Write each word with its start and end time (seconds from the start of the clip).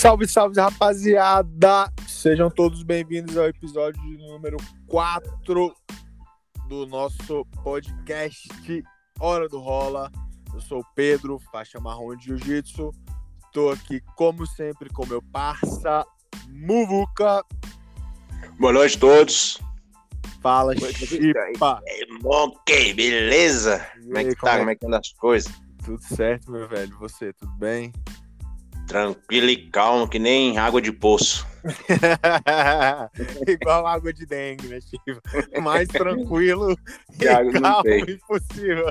Salve, 0.00 0.26
salve, 0.26 0.58
rapaziada! 0.58 1.92
Sejam 2.08 2.50
todos 2.50 2.82
bem-vindos 2.82 3.36
ao 3.36 3.44
episódio 3.48 4.00
número 4.16 4.56
4 4.86 5.74
do 6.70 6.86
nosso 6.86 7.44
podcast 7.62 8.48
Hora 9.20 9.46
do 9.46 9.60
Rola. 9.60 10.10
Eu 10.54 10.60
sou 10.62 10.80
o 10.80 10.84
Pedro, 10.94 11.38
faixa 11.52 11.78
marrom 11.78 12.16
de 12.16 12.28
Jiu-Jitsu. 12.28 12.92
Tô 13.52 13.68
aqui, 13.68 14.00
como 14.16 14.46
sempre, 14.46 14.88
com 14.88 15.04
meu 15.04 15.20
parça 15.20 16.06
Muvuca. 16.48 17.44
Boa 18.58 18.72
noite 18.72 18.96
a 18.96 19.00
todos. 19.00 19.60
Fala, 20.40 20.74
Chipa. 20.78 21.82
Ok, 22.24 22.94
beleza? 22.94 23.86
Como 24.02 24.16
é 24.16 24.24
que 24.24 24.34
tá? 24.34 24.56
Como 24.56 24.70
é 24.70 24.74
que 24.74 24.86
anda 24.86 24.98
as 24.98 25.12
coisas? 25.12 25.52
Tudo 25.84 26.02
certo, 26.02 26.50
meu 26.50 26.66
velho. 26.66 26.96
Você, 27.00 27.34
tudo 27.34 27.52
bem? 27.58 27.92
Tranquilo 28.90 29.48
e 29.48 29.70
calmo, 29.70 30.08
que 30.08 30.18
nem 30.18 30.58
água 30.58 30.82
de 30.82 30.90
poço. 30.90 31.46
Igual 33.46 33.86
água 33.86 34.12
de 34.12 34.26
dengue, 34.26 34.66
né, 34.66 34.80
Chico? 34.80 35.62
Mais 35.62 35.86
tranquilo 35.86 36.76
e 37.22 37.28
água 37.28 37.52
calmo 37.52 37.88
impossível. 37.88 38.90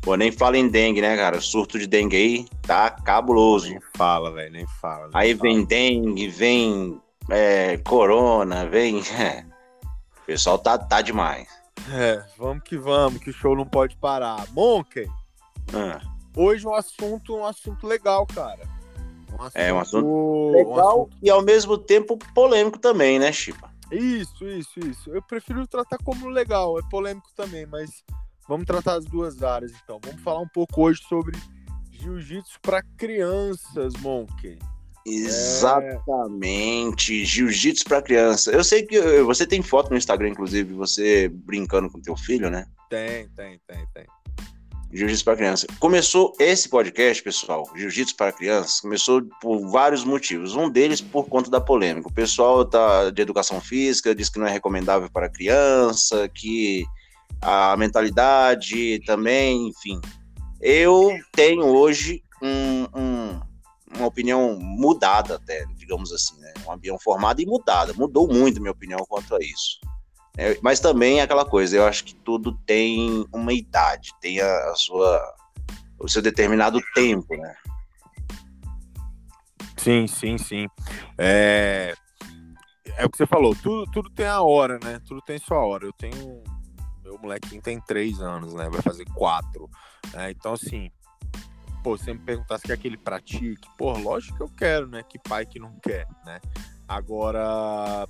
Pô, 0.00 0.14
nem 0.14 0.30
fala 0.30 0.56
em 0.56 0.68
dengue, 0.68 1.00
né, 1.00 1.16
cara? 1.16 1.38
O 1.38 1.42
surto 1.42 1.76
de 1.76 1.88
dengue 1.88 2.16
aí 2.16 2.46
tá 2.62 2.88
cabuloso. 2.88 3.68
Nem 3.68 3.80
fala, 3.96 4.30
velho, 4.30 4.52
nem 4.52 4.66
fala. 4.80 5.08
nem 5.08 5.10
Aí 5.14 5.34
fala. 5.34 5.42
vem 5.42 5.64
dengue, 5.64 6.28
vem 6.28 7.00
é, 7.30 7.78
corona, 7.78 8.64
vem. 8.64 9.02
O 10.22 10.24
pessoal 10.24 10.56
tá, 10.56 10.78
tá 10.78 11.02
demais. 11.02 11.48
É, 11.90 12.22
vamos 12.38 12.62
que 12.62 12.78
vamos, 12.78 13.20
que 13.20 13.30
o 13.30 13.32
show 13.32 13.56
não 13.56 13.66
pode 13.66 13.96
parar. 13.96 14.46
Monkey, 14.52 15.08
Ah, 15.74 16.00
hoje 16.36 16.66
um 16.66 16.74
assunto, 16.74 17.36
um 17.36 17.44
assunto 17.44 17.86
legal, 17.86 18.26
cara. 18.26 18.60
É, 19.54 19.72
um 19.72 19.78
assunto 19.78 20.06
um 20.06 20.50
legal 20.50 21.02
assunto- 21.02 21.16
e 21.22 21.30
ao 21.30 21.42
mesmo 21.42 21.78
tempo 21.78 22.18
polêmico 22.34 22.78
também, 22.78 23.18
né, 23.18 23.32
Chipa? 23.32 23.70
Isso, 23.90 24.44
isso, 24.46 24.78
isso. 24.80 25.10
Eu 25.10 25.22
prefiro 25.22 25.66
tratar 25.66 25.98
como 26.04 26.28
legal, 26.28 26.78
é 26.78 26.82
polêmico 26.90 27.28
também, 27.34 27.66
mas 27.66 27.90
vamos 28.48 28.66
tratar 28.66 28.94
as 28.94 29.04
duas 29.04 29.42
áreas 29.42 29.72
então. 29.82 30.00
Vamos 30.04 30.20
falar 30.22 30.40
um 30.40 30.48
pouco 30.48 30.82
hoje 30.82 31.00
sobre 31.08 31.36
jiu-jitsu 31.90 32.58
para 32.60 32.82
crianças, 32.96 33.94
Monkey. 34.00 34.58
Exatamente, 35.04 37.24
jiu-jitsu 37.24 37.84
pra 37.84 38.00
criança. 38.00 38.52
Eu 38.52 38.62
sei 38.62 38.84
que 38.84 39.00
você 39.22 39.44
tem 39.46 39.62
foto 39.62 39.90
no 39.90 39.96
Instagram, 39.96 40.28
inclusive, 40.28 40.72
você 40.74 41.28
brincando 41.28 41.90
com 41.90 42.00
teu 42.00 42.16
filho, 42.16 42.48
né? 42.50 42.66
Tem, 42.88 43.28
tem, 43.30 43.58
tem, 43.66 43.86
tem. 43.92 44.06
Jiu-Jitsu 44.92 45.24
para 45.24 45.36
criança. 45.36 45.66
Começou 45.80 46.34
esse 46.38 46.68
podcast, 46.68 47.22
pessoal, 47.22 47.68
Jiu-Jitsu 47.74 48.14
para 48.14 48.30
crianças, 48.32 48.80
começou 48.80 49.22
por 49.40 49.70
vários 49.70 50.04
motivos. 50.04 50.54
Um 50.54 50.68
deles 50.68 51.00
por 51.00 51.26
conta 51.28 51.50
da 51.50 51.60
polêmica. 51.60 52.08
O 52.08 52.12
pessoal 52.12 52.64
tá 52.64 53.10
de 53.10 53.22
educação 53.22 53.60
física 53.60 54.14
diz 54.14 54.28
que 54.28 54.38
não 54.38 54.46
é 54.46 54.50
recomendável 54.52 55.08
para 55.10 55.28
criança, 55.30 56.28
que 56.28 56.84
a 57.40 57.76
mentalidade 57.76 59.00
também, 59.06 59.68
enfim. 59.68 60.00
Eu 60.60 61.10
tenho 61.32 61.64
hoje 61.64 62.22
um- 62.42 62.86
um- 62.94 63.40
uma 63.96 64.06
opinião 64.06 64.58
mudada 64.58 65.36
até, 65.36 65.64
digamos 65.76 66.12
assim, 66.12 66.38
né? 66.40 66.52
Uma 66.64 66.74
opinião 66.74 66.98
formada 66.98 67.42
e 67.42 67.46
mudada. 67.46 67.92
Mudou 67.94 68.28
muito 68.28 68.60
minha 68.60 68.72
opinião 68.72 69.00
quanto 69.08 69.34
a 69.34 69.38
isso. 69.40 69.78
É, 70.36 70.58
mas 70.62 70.80
também 70.80 71.20
é 71.20 71.22
aquela 71.22 71.44
coisa, 71.44 71.76
eu 71.76 71.86
acho 71.86 72.04
que 72.04 72.14
tudo 72.14 72.56
tem 72.66 73.26
uma 73.32 73.52
idade, 73.52 74.10
tem 74.20 74.40
a, 74.40 74.70
a 74.70 74.74
sua 74.74 75.34
o 75.98 76.08
seu 76.08 76.20
determinado 76.20 76.80
tempo, 76.94 77.36
né? 77.36 77.54
Sim, 79.76 80.06
sim, 80.06 80.38
sim. 80.38 80.66
É, 81.16 81.94
é 82.96 83.04
o 83.06 83.10
que 83.10 83.16
você 83.16 83.26
falou, 83.26 83.54
tudo, 83.54 83.90
tudo 83.90 84.10
tem 84.10 84.26
a 84.26 84.40
hora, 84.42 84.78
né? 84.82 85.00
Tudo 85.06 85.20
tem 85.22 85.38
sua 85.38 85.58
hora. 85.58 85.86
Eu 85.86 85.92
tenho. 85.92 86.42
Meu 87.02 87.18
molequinho 87.18 87.60
tem 87.60 87.80
três 87.80 88.20
anos, 88.20 88.54
né? 88.54 88.68
Vai 88.70 88.82
fazer 88.82 89.04
quatro. 89.14 89.68
né? 90.12 90.30
Então, 90.30 90.52
assim, 90.52 90.90
pô, 91.82 91.96
você 91.96 92.12
me 92.12 92.20
perguntasse 92.20 92.64
que 92.76 92.88
ele 92.88 92.96
pratique, 92.96 93.68
pô, 93.76 93.92
lógico 93.92 94.36
que 94.36 94.42
eu 94.42 94.50
quero, 94.56 94.86
né? 94.86 95.02
Que 95.02 95.18
pai 95.18 95.46
que 95.46 95.58
não 95.58 95.76
quer, 95.80 96.06
né? 96.24 96.40
Agora, 96.86 98.06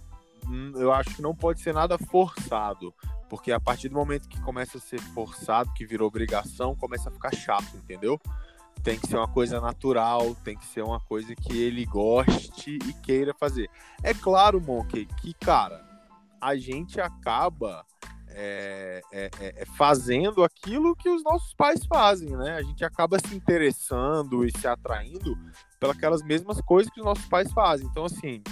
eu 0.75 0.93
acho 0.93 1.15
que 1.15 1.23
não 1.23 1.35
pode 1.35 1.61
ser 1.61 1.73
nada 1.73 1.99
forçado. 1.99 2.95
Porque 3.29 3.51
a 3.51 3.61
partir 3.61 3.89
do 3.89 3.95
momento 3.95 4.29
que 4.29 4.41
começa 4.43 4.79
a 4.79 4.81
ser 4.81 5.01
forçado, 5.01 5.73
que 5.73 5.87
virou 5.87 6.07
obrigação, 6.07 6.77
começa 6.77 7.09
a 7.09 7.13
ficar 7.13 7.35
chato, 7.35 7.77
entendeu? 7.77 8.21
tem 8.83 8.99
que 8.99 9.07
ser 9.07 9.17
uma 9.17 9.29
coisa 9.29 9.61
natural, 9.61 10.35
tem 10.43 10.57
que 10.57 10.67
ser 10.67 10.83
uma 10.83 10.99
coisa 10.99 11.35
que 11.37 11.57
ele 11.57 11.85
goste 11.87 12.79
e 12.85 12.93
queira 12.95 13.33
fazer. 13.33 13.71
É 14.03 14.13
claro, 14.13 14.61
Monkey, 14.61 15.07
que, 15.21 15.33
cara, 15.35 15.85
a 16.41 16.57
gente 16.57 17.01
acaba 17.01 17.87
é, 18.29 19.01
é, 19.13 19.31
é, 19.41 19.63
é, 19.63 19.65
fazendo 19.77 20.43
aquilo 20.43 20.97
que 20.97 21.09
os 21.09 21.23
nossos 21.23 21.55
pais 21.55 21.85
fazem, 21.87 22.37
né? 22.37 22.57
A 22.57 22.63
gente 22.63 22.85
acaba 22.85 23.19
se 23.19 23.35
interessando 23.35 24.45
e 24.45 24.51
se 24.51 24.67
atraindo 24.67 25.39
pelas 25.79 26.23
mesmas 26.23 26.61
coisas 26.61 26.93
que 26.93 27.01
os 27.01 27.07
nossos 27.07 27.27
pais 27.27 27.53
fazem. 27.53 27.87
Então, 27.87 28.07
assim, 28.07 28.43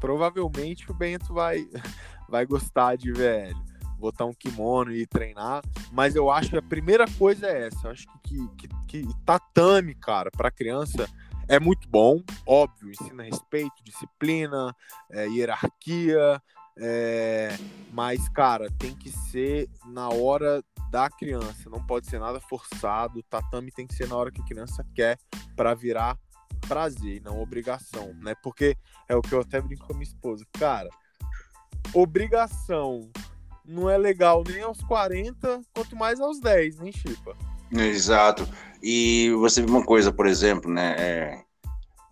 provavelmente 0.00 0.90
o 0.90 0.94
Bento 0.94 1.32
vai, 1.32 1.68
vai 2.28 2.46
gostar 2.46 2.96
de, 2.96 3.12
velho, 3.12 3.56
botar 3.98 4.24
um 4.24 4.32
kimono 4.32 4.92
e 4.92 5.06
treinar, 5.06 5.62
mas 5.92 6.16
eu 6.16 6.30
acho 6.30 6.50
que 6.50 6.56
a 6.56 6.62
primeira 6.62 7.04
coisa 7.18 7.46
é 7.46 7.66
essa. 7.66 7.86
Eu 7.86 7.90
acho 7.92 8.06
que, 8.22 8.48
que, 8.56 8.68
que, 8.88 9.06
que 9.06 9.24
tatame, 9.24 9.94
cara, 9.94 10.30
para 10.30 10.50
criança 10.50 11.08
é 11.46 11.60
muito 11.60 11.88
bom, 11.88 12.22
óbvio, 12.46 12.90
ensina 12.90 13.24
respeito, 13.24 13.74
disciplina, 13.84 14.74
é, 15.10 15.26
hierarquia, 15.26 16.40
é, 16.78 17.58
mas, 17.92 18.28
cara, 18.28 18.70
tem 18.78 18.94
que 18.94 19.10
ser 19.10 19.68
na 19.86 20.08
hora 20.08 20.62
da 20.90 21.10
criança, 21.10 21.68
não 21.68 21.84
pode 21.84 22.06
ser 22.06 22.18
nada 22.18 22.40
forçado. 22.40 23.22
Tatame 23.24 23.70
tem 23.70 23.86
que 23.86 23.94
ser 23.94 24.08
na 24.08 24.16
hora 24.16 24.30
que 24.30 24.40
a 24.40 24.44
criança 24.44 24.84
quer 24.94 25.18
para 25.54 25.74
virar 25.74 26.16
prazer 26.70 27.20
não 27.24 27.42
obrigação, 27.42 28.14
né? 28.22 28.36
Porque 28.44 28.76
é 29.08 29.16
o 29.16 29.20
que 29.20 29.32
eu 29.32 29.40
até 29.40 29.60
brinco 29.60 29.84
com 29.84 29.92
a 29.92 29.96
minha 29.96 30.08
esposa, 30.08 30.46
cara. 30.52 30.88
Obrigação 31.92 33.10
não 33.64 33.90
é 33.90 33.98
legal 33.98 34.44
nem 34.46 34.62
aos 34.62 34.80
40, 34.82 35.62
quanto 35.74 35.96
mais 35.96 36.20
aos 36.20 36.38
10, 36.38 36.78
nem 36.78 36.92
chipa. 36.92 37.36
Exato. 37.72 38.48
E 38.80 39.32
você 39.40 39.62
viu 39.62 39.74
uma 39.74 39.84
coisa, 39.84 40.12
por 40.12 40.28
exemplo, 40.28 40.70
né? 40.70 40.94
é, 40.96 41.44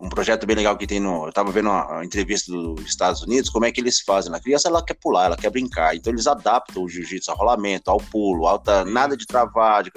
um 0.00 0.08
projeto 0.08 0.44
bem 0.44 0.56
legal 0.56 0.76
que 0.76 0.88
tem 0.88 0.98
no. 0.98 1.26
Eu 1.26 1.32
tava 1.32 1.52
vendo 1.52 1.70
uma, 1.70 2.04
entrevista 2.04 2.50
dos 2.50 2.84
Estados 2.84 3.22
Unidos, 3.22 3.50
como 3.50 3.64
é 3.64 3.70
que 3.70 3.80
eles 3.80 4.00
fazem. 4.00 4.34
A 4.34 4.40
criança 4.40 4.68
ela 4.68 4.84
quer 4.84 4.94
pular, 4.94 5.26
ela 5.26 5.36
quer 5.36 5.50
brincar. 5.50 5.94
Então 5.94 6.12
eles 6.12 6.26
adaptam 6.26 6.82
o 6.82 6.88
jiu-jitsu 6.88 7.30
ao 7.30 7.36
rolamento, 7.36 7.92
ao 7.92 7.98
pulo, 7.98 8.46
alta, 8.46 8.84
nada 8.84 9.16
de 9.16 9.24
travar. 9.24 9.84
De... 9.84 9.92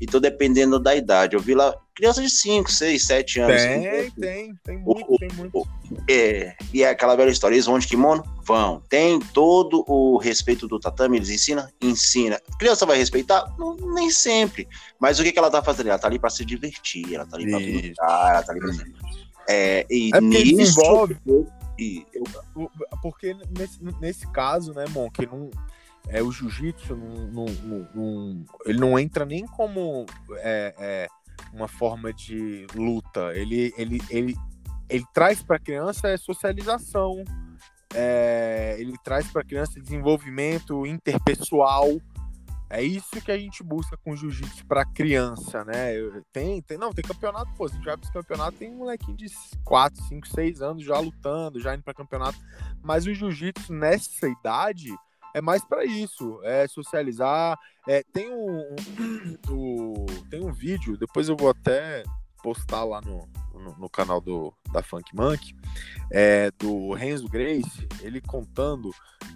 Então, 0.00 0.20
dependendo 0.20 0.78
da 0.78 0.94
idade. 0.94 1.34
Eu 1.34 1.40
vi 1.40 1.54
lá 1.54 1.74
criança 1.94 2.20
de 2.20 2.28
5, 2.28 2.70
6, 2.70 3.02
7 3.04 3.40
anos. 3.40 3.62
Tem, 3.62 4.10
tem, 4.10 4.54
tem 4.62 4.78
muito, 4.78 5.16
tem 5.18 5.28
muito. 5.32 5.66
É, 6.08 6.54
e 6.72 6.82
é 6.82 6.90
aquela 6.90 7.16
velha 7.16 7.30
história, 7.30 7.54
eles 7.54 7.64
vão 7.66 7.78
de 7.78 7.86
kimono? 7.86 8.22
Vão. 8.44 8.82
Tem 8.88 9.18
todo 9.18 9.82
o 9.88 10.18
respeito 10.18 10.68
do 10.68 10.78
tatame, 10.78 11.16
eles 11.16 11.30
ensinam? 11.30 11.66
Ensina. 11.80 12.38
A 12.52 12.58
criança 12.58 12.84
vai 12.84 12.98
respeitar? 12.98 13.54
Não, 13.58 13.74
nem 13.94 14.10
sempre. 14.10 14.68
Mas 15.00 15.18
o 15.18 15.22
que, 15.22 15.32
que 15.32 15.38
ela 15.38 15.50
tá 15.50 15.62
fazendo? 15.62 15.88
Ela 15.88 15.98
tá 15.98 16.06
ali 16.08 16.18
pra 16.18 16.28
se 16.30 16.44
divertir, 16.44 17.14
ela 17.14 17.24
tá 17.26 17.36
ali 17.36 17.50
pra 17.50 17.60
Isso. 17.60 17.80
brincar, 17.80 18.30
ela 18.34 18.42
tá 18.42 18.52
ali 18.52 18.60
pra... 18.60 18.72
É, 19.48 19.86
e 19.88 20.10
É 20.14 20.20
nisso... 20.20 20.56
desenvolve. 20.56 21.16
E 21.78 22.04
eu- 22.12 22.24
Porque 23.02 23.34
nesse, 23.56 23.78
nesse 24.00 24.26
caso, 24.32 24.72
né, 24.74 24.84
Mon, 24.90 25.10
que 25.10 25.26
não. 25.26 25.50
É, 26.08 26.22
o 26.22 26.30
jiu-jitsu 26.30 26.96
ele 28.64 28.78
não 28.78 28.98
entra 28.98 29.24
nem 29.24 29.44
como 29.44 30.06
é, 30.36 30.74
é, 30.78 31.08
uma 31.52 31.66
forma 31.66 32.12
de 32.12 32.66
luta. 32.74 33.32
Ele, 33.34 33.72
ele, 33.76 34.00
ele, 34.10 34.36
ele 34.88 35.04
traz 35.12 35.42
para 35.42 35.56
a 35.56 35.60
criança 35.60 36.08
é 36.08 36.16
socialização. 36.16 37.24
é, 37.94 38.76
ele 38.78 38.94
traz 39.02 39.26
para 39.28 39.42
a 39.42 39.44
criança 39.44 39.80
desenvolvimento 39.80 40.86
interpessoal. 40.86 41.88
É 42.68 42.82
isso 42.82 43.20
que 43.24 43.30
a 43.30 43.38
gente 43.38 43.62
busca 43.62 43.96
com 43.96 44.16
jiu-jitsu 44.16 44.66
para 44.66 44.84
criança, 44.84 45.64
né? 45.64 45.92
Tem, 46.32 46.60
tem, 46.62 46.76
não, 46.76 46.92
tem 46.92 47.04
campeonato, 47.04 47.52
pô, 47.54 47.68
se 47.68 47.78
vai 47.78 47.96
para 47.96 48.10
campeonato, 48.10 48.58
tem 48.58 48.72
um 48.72 48.78
molequinho 48.78 49.16
de 49.16 49.26
4, 49.64 50.02
5, 50.04 50.26
6 50.28 50.62
anos 50.62 50.84
já 50.84 50.98
lutando, 50.98 51.60
já 51.60 51.74
indo 51.74 51.84
para 51.84 51.94
campeonato. 51.94 52.38
Mas 52.82 53.06
o 53.06 53.14
jiu-jitsu 53.14 53.72
nessa 53.72 54.28
idade 54.28 54.92
é 55.36 55.40
mais 55.42 55.62
para 55.62 55.84
isso, 55.84 56.40
é 56.42 56.66
socializar. 56.66 57.58
É, 57.86 58.02
tem 58.10 58.32
um, 58.32 58.74
um- 58.98 59.36
o- 59.52 60.06
tem 60.30 60.42
um 60.42 60.50
vídeo, 60.50 60.96
depois 60.96 61.28
eu 61.28 61.36
vou 61.36 61.50
até 61.50 62.02
postar 62.42 62.84
lá 62.84 63.02
no, 63.02 63.28
no, 63.52 63.76
no 63.78 63.90
canal 63.90 64.18
do, 64.18 64.50
da 64.72 64.82
Funk 64.82 65.14
Monk, 65.14 65.54
é, 66.10 66.50
do 66.52 66.94
Renzo 66.94 67.28
Grace, 67.28 67.86
ele 68.00 68.22
contando 68.22 68.90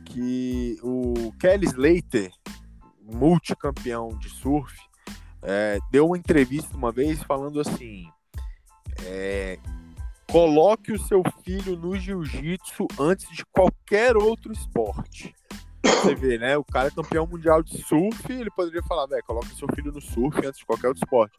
que 0.06 0.79
o 0.82 1.32
Kelly 1.38 1.67
Slater, 1.67 2.32
multicampeão 3.02 4.08
de 4.19 4.31
surf, 4.31 4.75
é, 5.43 5.79
deu 5.91 6.06
uma 6.06 6.17
entrevista 6.17 6.75
uma 6.76 6.91
vez 6.91 7.23
falando 7.25 7.61
assim: 7.61 8.08
é, 9.05 9.58
coloque 10.31 10.93
o 10.93 10.99
seu 10.99 11.23
filho 11.44 11.76
no 11.76 11.94
jiu-jitsu 11.94 12.87
antes 12.99 13.29
de 13.37 13.44
qualquer 13.47 14.17
outro 14.17 14.50
esporte. 14.50 15.35
Você 15.82 16.15
vê, 16.15 16.38
né? 16.38 16.56
O 16.56 16.65
cara 16.65 16.88
é 16.88 16.91
campeão 16.91 17.27
mundial 17.27 17.62
de 17.62 17.82
surf, 17.82 18.32
ele 18.32 18.50
poderia 18.50 18.82
falar, 18.82 19.06
velho, 19.06 19.25
coloca 19.25 19.47
seu 19.55 19.69
filho 19.75 19.93
no 19.93 20.00
surf 20.00 20.47
antes 20.47 20.61
de 20.61 20.67
qualquer 20.67 20.88
outro 20.88 21.03
esporte. 21.03 21.37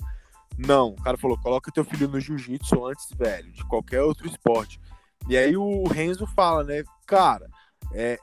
Não, 0.57 0.89
o 0.89 0.95
cara 1.01 1.17
falou, 1.17 1.37
coloca 1.37 1.71
teu 1.71 1.83
filho 1.83 2.07
no 2.07 2.19
jiu-jitsu 2.19 2.85
antes, 2.85 3.09
velho, 3.17 3.51
de 3.51 3.63
qualquer 3.65 4.01
outro 4.01 4.27
esporte. 4.27 4.79
E 5.27 5.37
aí 5.37 5.55
o 5.55 5.83
Renzo 5.87 6.25
fala, 6.27 6.63
né, 6.63 6.83
cara, 7.05 7.47
é, 7.93 8.19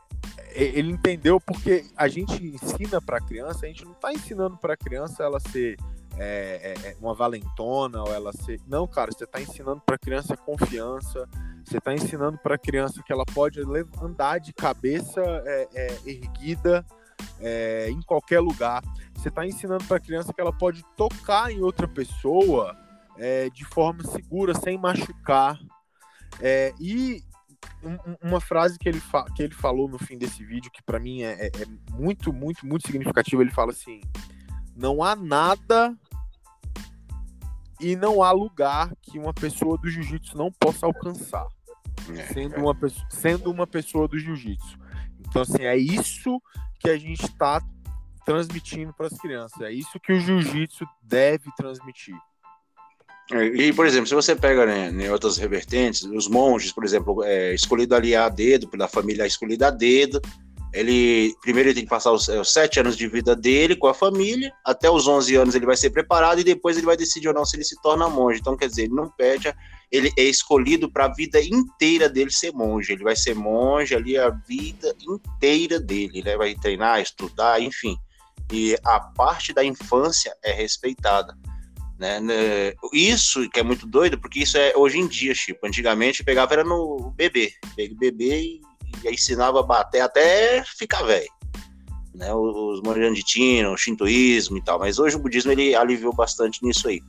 é 0.50 0.64
ele 0.64 0.92
entendeu 0.92 1.40
porque 1.40 1.84
a 1.96 2.08
gente 2.08 2.44
ensina 2.44 3.00
para 3.00 3.20
criança, 3.20 3.64
a 3.64 3.68
gente 3.68 3.84
não 3.84 3.94
tá 3.94 4.12
ensinando 4.12 4.56
para 4.56 4.76
criança 4.76 5.22
ela 5.22 5.40
ser 5.40 5.76
é, 6.18 6.74
é, 6.84 6.88
é, 6.88 6.96
uma 7.00 7.14
valentona 7.14 8.02
ou 8.02 8.12
ela 8.12 8.32
ser. 8.32 8.60
Não, 8.66 8.86
cara, 8.86 9.12
você 9.12 9.24
está 9.24 9.40
ensinando 9.40 9.80
para 9.84 9.96
criança 9.96 10.36
confiança, 10.36 11.28
você 11.68 11.78
está 11.78 11.94
ensinando 11.94 12.38
para 12.38 12.54
a 12.54 12.58
criança 12.58 13.02
que 13.02 13.12
ela 13.12 13.24
pode 13.26 13.60
andar 14.02 14.38
de 14.38 14.52
cabeça 14.52 15.20
é, 15.44 15.68
é 15.74 15.98
erguida 16.06 16.84
é, 17.40 17.90
em 17.90 18.00
qualquer 18.02 18.40
lugar. 18.40 18.82
Você 19.14 19.28
está 19.28 19.46
ensinando 19.46 19.84
para 19.84 19.98
a 19.98 20.00
criança 20.00 20.32
que 20.32 20.40
ela 20.40 20.52
pode 20.52 20.82
tocar 20.96 21.50
em 21.52 21.60
outra 21.60 21.86
pessoa 21.86 22.76
de 23.52 23.64
forma 23.64 24.04
segura, 24.04 24.54
sem 24.54 24.78
machucar. 24.78 25.58
e 26.78 27.20
uma 28.22 28.40
frase 28.40 28.78
que 28.78 28.88
ele, 28.88 29.02
que 29.34 29.42
ele 29.42 29.54
falou 29.54 29.88
no 29.88 29.98
fim 29.98 30.16
desse 30.16 30.44
vídeo, 30.44 30.70
que 30.70 30.82
para 30.82 30.98
mim 30.98 31.22
é, 31.22 31.46
é 31.46 31.50
muito, 31.92 32.32
muito, 32.32 32.66
muito 32.66 32.86
significativa, 32.86 33.42
ele 33.42 33.50
fala 33.50 33.72
assim: 33.72 34.00
não 34.76 35.02
há 35.02 35.14
nada 35.14 35.96
e 37.80 37.94
não 37.96 38.22
há 38.22 38.30
lugar 38.32 38.92
que 39.02 39.18
uma 39.18 39.32
pessoa 39.32 39.78
do 39.78 39.88
jiu-jitsu 39.88 40.36
não 40.36 40.50
possa 40.50 40.86
alcançar, 40.86 41.46
é, 41.46 41.57
sendo, 42.32 42.54
é. 42.54 42.58
uma, 42.58 42.76
sendo 43.10 43.50
uma 43.50 43.66
pessoa 43.66 44.08
do 44.08 44.18
jiu-jitsu. 44.18 44.78
Então, 45.20 45.42
assim, 45.42 45.62
é 45.62 45.76
isso 45.76 46.40
que 46.80 46.88
a 46.88 46.96
gente 46.96 47.24
está 47.24 47.60
transmitindo 48.24 48.92
para 48.92 49.06
as 49.06 49.18
crianças, 49.18 49.60
é 49.62 49.72
isso 49.72 49.98
que 50.00 50.12
o 50.12 50.20
jiu-jitsu 50.20 50.86
deve 51.02 51.50
transmitir. 51.56 52.16
E, 53.30 53.72
por 53.74 53.86
exemplo, 53.86 54.06
se 54.06 54.14
você 54.14 54.34
pega 54.34 54.64
né, 54.64 54.90
em 54.90 55.10
outras 55.10 55.36
revertentes, 55.36 56.02
os 56.02 56.28
monges, 56.28 56.72
por 56.72 56.82
exemplo, 56.82 57.22
é, 57.22 57.54
escolhido 57.54 57.94
ali 57.94 58.16
a 58.16 58.28
dedo, 58.28 58.68
pela 58.68 58.88
família 58.88 59.26
escolhida 59.26 59.68
a 59.68 59.70
dedo, 59.70 60.20
ele 60.72 61.34
primeiro 61.40 61.68
ele 61.68 61.74
tem 61.74 61.84
que 61.84 61.90
passar 61.90 62.12
os, 62.12 62.28
é, 62.28 62.40
os, 62.40 62.52
sete 62.52 62.78
anos 62.78 62.96
de 62.96 63.08
vida 63.08 63.34
dele 63.34 63.74
com 63.74 63.86
a 63.86 63.94
família, 63.94 64.52
até 64.64 64.90
os 64.90 65.06
11 65.06 65.34
anos 65.36 65.54
ele 65.54 65.66
vai 65.66 65.76
ser 65.76 65.90
preparado 65.90 66.40
e 66.40 66.44
depois 66.44 66.76
ele 66.76 66.86
vai 66.86 66.96
decidir 66.96 67.28
ou 67.28 67.34
não 67.34 67.44
se 67.44 67.56
ele 67.56 67.64
se 67.64 67.80
torna 67.80 68.08
monge. 68.08 68.40
Então, 68.40 68.56
quer 68.56 68.68
dizer, 68.68 68.84
ele 68.84 68.94
não 68.94 69.08
perde, 69.08 69.52
ele 69.90 70.12
é 70.16 70.22
escolhido 70.22 70.90
para 70.90 71.06
a 71.06 71.14
vida 71.14 71.40
inteira 71.40 72.08
dele 72.08 72.30
ser 72.30 72.52
monge. 72.52 72.92
Ele 72.92 73.02
vai 73.02 73.16
ser 73.16 73.34
monge 73.34 73.94
ali 73.94 74.18
a 74.18 74.28
vida 74.28 74.94
inteira 75.00 75.80
dele, 75.80 76.22
né? 76.22 76.36
vai 76.36 76.54
treinar, 76.54 77.00
estudar, 77.00 77.60
enfim. 77.60 77.96
E 78.52 78.76
a 78.84 79.00
parte 79.00 79.52
da 79.52 79.64
infância 79.64 80.34
é 80.42 80.52
respeitada. 80.52 81.34
Né? 81.98 82.20
né? 82.20 82.72
Isso 82.92 83.48
que 83.50 83.58
é 83.58 83.62
muito 83.62 83.86
doido, 83.86 84.18
porque 84.18 84.40
isso 84.40 84.56
é 84.56 84.72
hoje 84.76 84.98
em 84.98 85.06
dia, 85.06 85.32
tipo, 85.34 85.66
antigamente 85.66 86.22
pegava 86.22 86.52
era 86.52 86.64
no 86.64 87.12
bebê, 87.16 87.52
bebê 87.98 88.40
e 88.40 88.60
e 89.04 89.12
ensinava 89.12 89.60
a 89.60 89.62
bater 89.62 90.00
até 90.00 90.62
ficar 90.64 91.02
velho. 91.02 91.28
Né, 92.14 92.34
os 92.34 92.80
Moranditina, 92.82 93.70
o 93.70 93.76
shintoísmo 93.76 94.56
e 94.58 94.62
tal, 94.62 94.78
mas 94.78 94.98
hoje 94.98 95.14
o 95.14 95.20
budismo 95.20 95.52
ele 95.52 95.74
aliviou 95.74 96.12
bastante 96.12 96.64
nisso 96.64 96.88
aí. 96.88 97.00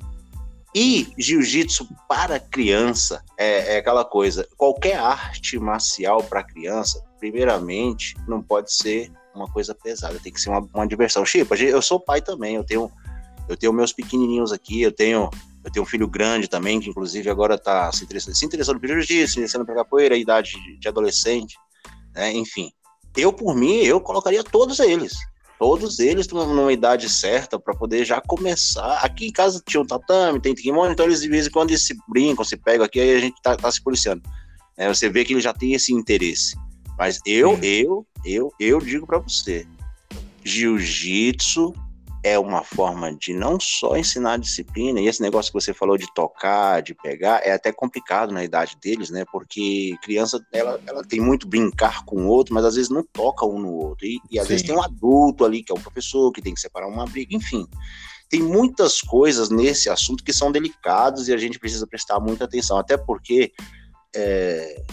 E 0.76 1.12
jiu-jitsu 1.18 1.88
para 2.08 2.40
criança 2.40 3.24
é, 3.36 3.74
é, 3.74 3.78
aquela 3.80 4.06
coisa, 4.06 4.48
qualquer 4.56 5.00
arte 5.00 5.58
marcial 5.58 6.24
para 6.24 6.44
criança, 6.44 7.04
primeiramente, 7.20 8.16
não 8.28 8.42
pode 8.42 8.72
ser 8.72 9.12
uma 9.34 9.48
coisa 9.48 9.74
pesada, 9.74 10.20
tem 10.20 10.32
que 10.32 10.40
ser 10.40 10.50
uma, 10.50 10.68
uma 10.74 10.88
diversão. 10.88 11.26
Chico, 11.26 11.56
eu 11.56 11.82
sou 11.82 12.00
pai 12.00 12.22
também, 12.22 12.56
eu 12.56 12.64
tenho 12.64 12.92
eu 13.48 13.58
tenho 13.58 13.74
meus 13.74 13.92
pequenininhos 13.92 14.52
aqui, 14.52 14.84
eu 14.84 14.92
tenho 14.92 15.32
eu 15.64 15.72
tenho 15.72 15.84
um 15.84 15.88
filho 15.88 16.08
grande 16.08 16.48
também, 16.48 16.80
que 16.80 16.90
inclusive 16.90 17.30
agora 17.30 17.56
está 17.56 17.92
se 17.92 18.04
interessando, 18.04 18.36
se 18.36 18.46
interessando 18.46 18.80
pelo 18.80 18.94
jiu-jitsu, 18.94 19.34
se 19.34 19.40
interessando 19.40 19.66
pela 19.66 19.80
capoeira, 19.80 20.16
idade 20.16 20.52
de, 20.52 20.78
de 20.78 20.88
adolescente 20.88 21.58
né? 22.20 22.34
Enfim, 22.34 22.70
eu 23.16 23.32
por 23.32 23.56
mim, 23.56 23.78
eu 23.78 24.02
colocaria 24.02 24.44
todos 24.44 24.80
eles. 24.80 25.14
Todos 25.58 26.00
eles 26.00 26.28
numa 26.28 26.72
idade 26.72 27.10
certa 27.10 27.60
para 27.60 27.76
poder 27.76 28.06
já 28.06 28.22
começar. 28.22 29.00
Aqui 29.00 29.28
em 29.28 29.32
casa 29.32 29.62
tinha 29.66 29.82
um 29.82 29.86
tatame, 29.86 30.40
tem 30.40 30.56
kimono, 30.56 30.92
então 30.92 31.06
eles 31.06 31.22
de 31.22 31.28
vez 31.28 31.48
em 31.48 31.50
quando 31.50 31.72
eles 31.72 31.84
se 31.84 31.98
brincam, 32.08 32.46
se 32.46 32.56
pegam 32.56 32.86
aqui, 32.86 33.00
aí 33.00 33.16
a 33.16 33.20
gente 33.20 33.42
tá, 33.42 33.58
tá 33.58 33.70
se 33.72 33.82
policiando. 33.82 34.22
É, 34.78 34.88
você 34.88 35.10
vê 35.10 35.26
que 35.26 35.34
ele 35.34 35.42
já 35.42 35.54
tem 35.54 35.74
esse 35.74 35.94
interesse. 35.94 36.56
Mas 36.98 37.20
eu, 37.26 37.58
eu, 37.62 38.06
eu, 38.26 38.54
eu 38.60 38.80
digo 38.80 39.06
para 39.06 39.20
você, 39.20 39.66
jiu-jitsu 40.44 41.74
é 42.24 42.38
uma 42.38 42.64
forma 42.64 43.16
de 43.16 43.34
não 43.34 43.60
só 43.60 43.96
ensinar 43.96 44.38
disciplina, 44.38 45.00
e 45.00 45.08
esse 45.08 45.22
negócio 45.22 45.52
que 45.52 45.60
você 45.60 45.74
falou 45.74 45.98
de 45.98 46.12
tocar, 46.14 46.82
de 46.82 46.94
pegar, 46.94 47.42
é 47.46 47.54
até 47.54 47.72
complicado 47.72 48.34
na 48.34 48.44
idade 48.44 48.78
deles, 48.82 49.10
né? 49.10 49.24
Porque 49.32 49.96
criança, 50.02 50.46
ela, 50.52 50.80
ela 50.86 51.04
tem 51.04 51.22
muito 51.22 51.48
brincar 51.48 52.04
com 52.04 52.24
o 52.24 52.28
outro, 52.28 52.54
mas 52.54 52.66
às 52.66 52.76
vezes 52.76 52.90
não 52.90 53.04
toca 53.04 53.46
um 53.46 53.60
no 53.60 53.72
outro. 53.72 54.06
E, 54.06 54.20
e 54.30 54.38
às 54.38 54.48
Sim. 54.48 54.50
vezes 54.50 54.68
tem 54.68 54.76
um 54.76 54.84
adulto 54.84 55.46
ali, 55.46 55.64
que 55.64 55.72
é 55.72 55.76
o 55.76 55.82
professor, 55.82 56.32
que 56.32 56.42
tem 56.42 56.54
que 56.54 56.60
separar 56.62 56.88
uma 56.88 57.06
briga, 57.06 57.36
enfim. 57.36 57.66
Tem 58.30 58.42
muitas 58.42 59.02
coisas 59.02 59.50
nesse 59.50 59.90
assunto 59.90 60.24
que 60.24 60.34
são 60.34 60.52
delicados 60.52 61.28
e 61.28 61.34
a 61.34 61.38
gente 61.38 61.58
precisa 61.58 61.88
prestar 61.88 62.20
muita 62.20 62.46
atenção, 62.46 62.78
até 62.78 62.96
porque 62.98 63.52
é, 64.16 64.84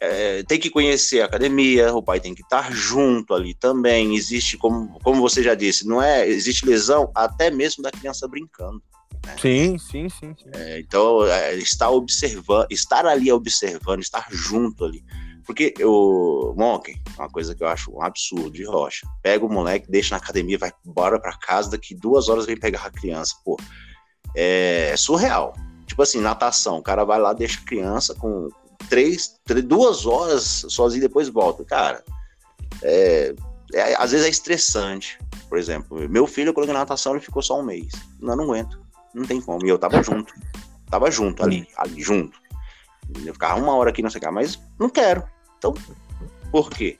é, 0.00 0.42
tem 0.44 0.58
que 0.58 0.70
conhecer 0.70 1.20
a 1.20 1.26
academia, 1.26 1.94
o 1.94 2.02
pai 2.02 2.18
tem 2.18 2.34
que 2.34 2.42
estar 2.42 2.72
junto 2.72 3.34
ali 3.34 3.52
também. 3.52 4.16
Existe, 4.16 4.56
como, 4.56 4.98
como 5.00 5.20
você 5.20 5.42
já 5.42 5.54
disse, 5.54 5.86
não 5.86 6.02
é? 6.02 6.26
Existe 6.26 6.64
lesão 6.64 7.10
até 7.14 7.50
mesmo 7.50 7.82
da 7.82 7.90
criança 7.90 8.26
brincando. 8.26 8.82
Né? 9.26 9.36
Sim, 9.38 9.78
sim, 9.78 10.08
sim. 10.08 10.34
sim. 10.36 10.50
É, 10.54 10.80
então, 10.80 11.26
é, 11.26 11.54
estar 11.56 11.90
observando, 11.90 12.66
estar 12.70 13.04
ali 13.04 13.30
observando, 13.30 14.00
estar 14.00 14.26
junto 14.30 14.86
ali. 14.86 15.04
Porque 15.44 15.74
o 15.82 16.54
Monk, 16.56 16.94
uma 17.18 17.28
coisa 17.28 17.54
que 17.54 17.62
eu 17.62 17.68
acho 17.68 17.92
um 17.92 18.02
absurdo 18.02 18.52
de 18.52 18.64
rocha. 18.64 19.06
Pega 19.22 19.44
o 19.44 19.52
moleque, 19.52 19.90
deixa 19.90 20.14
na 20.14 20.22
academia, 20.22 20.56
vai 20.56 20.72
embora 20.86 21.20
para 21.20 21.36
casa, 21.36 21.70
daqui 21.70 21.94
duas 21.94 22.28
horas 22.28 22.46
vem 22.46 22.56
pegar 22.56 22.86
a 22.86 22.90
criança. 22.90 23.34
Pô, 23.44 23.58
é 24.34 24.94
surreal. 24.96 25.54
Tipo 25.86 26.02
assim, 26.02 26.20
natação, 26.20 26.78
o 26.78 26.82
cara 26.82 27.04
vai 27.04 27.18
lá, 27.18 27.32
deixa 27.32 27.58
a 27.58 27.64
criança 27.64 28.14
com, 28.14 28.48
três, 28.90 29.36
três 29.44 29.64
duas 29.64 30.04
horas 30.04 30.66
sozinho 30.68 31.00
e 31.00 31.08
depois 31.08 31.28
volta. 31.28 31.64
Cara, 31.64 32.04
é, 32.82 33.34
é, 33.72 33.94
às 33.94 34.10
vezes 34.10 34.26
é 34.26 34.28
estressante. 34.28 35.18
Por 35.48 35.56
exemplo, 35.56 36.06
meu 36.08 36.26
filho, 36.26 36.50
eu 36.50 36.54
coloquei 36.54 36.74
na 36.74 36.80
natação, 36.80 37.12
ele 37.12 37.24
ficou 37.24 37.40
só 37.40 37.58
um 37.58 37.62
mês. 37.62 37.92
Não, 38.20 38.36
não 38.36 38.44
aguento. 38.44 38.78
Não 39.14 39.24
tem 39.24 39.40
como. 39.40 39.64
E 39.64 39.68
eu 39.68 39.78
tava 39.78 40.02
junto. 40.02 40.34
Tava 40.90 41.10
junto, 41.10 41.42
ali, 41.42 41.66
ali, 41.76 42.02
junto. 42.02 42.38
Eu 43.24 43.32
ficava 43.32 43.60
uma 43.60 43.74
hora 43.74 43.90
aqui, 43.90 44.02
não 44.02 44.10
sei 44.10 44.18
o 44.18 44.22
que, 44.22 44.30
mas 44.30 44.60
não 44.78 44.90
quero. 44.90 45.24
Então, 45.56 45.72
por 46.50 46.68
quê? 46.68 46.98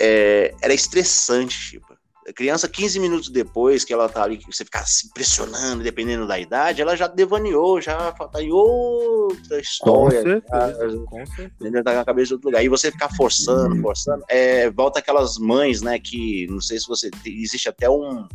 É, 0.00 0.54
era 0.62 0.72
estressante, 0.72 1.70
tipo 1.70 1.89
criança, 2.32 2.68
15 2.68 2.98
minutos 2.98 3.28
depois 3.28 3.84
que 3.84 3.92
ela 3.92 4.08
tá 4.08 4.22
ali, 4.22 4.36
que 4.36 4.46
você 4.46 4.64
fica 4.64 4.84
se 4.84 5.12
pressionando, 5.12 5.82
dependendo 5.82 6.26
da 6.26 6.38
idade, 6.38 6.82
ela 6.82 6.96
já 6.96 7.06
devaneou, 7.06 7.80
já 7.80 8.12
tá 8.12 8.42
em 8.42 8.50
outra 8.50 9.60
história. 9.60 10.22
Com 10.22 10.28
certeza, 10.28 11.04
com 11.06 11.26
certeza. 11.26 11.82
Tá 11.82 11.94
na 11.94 12.04
cabeça 12.04 12.28
de 12.28 12.34
outro 12.34 12.48
lugar. 12.48 12.64
E 12.64 12.68
você 12.68 12.90
ficar 12.90 13.08
forçando, 13.14 13.74
uhum. 13.74 13.82
forçando, 13.82 14.24
é, 14.28 14.70
volta 14.70 14.98
aquelas 14.98 15.38
mães, 15.38 15.82
né, 15.82 15.98
que 15.98 16.46
não 16.48 16.60
sei 16.60 16.78
se 16.78 16.86
você. 16.88 17.10
Existe 17.24 17.68
até 17.68 17.88
um, 17.88 18.26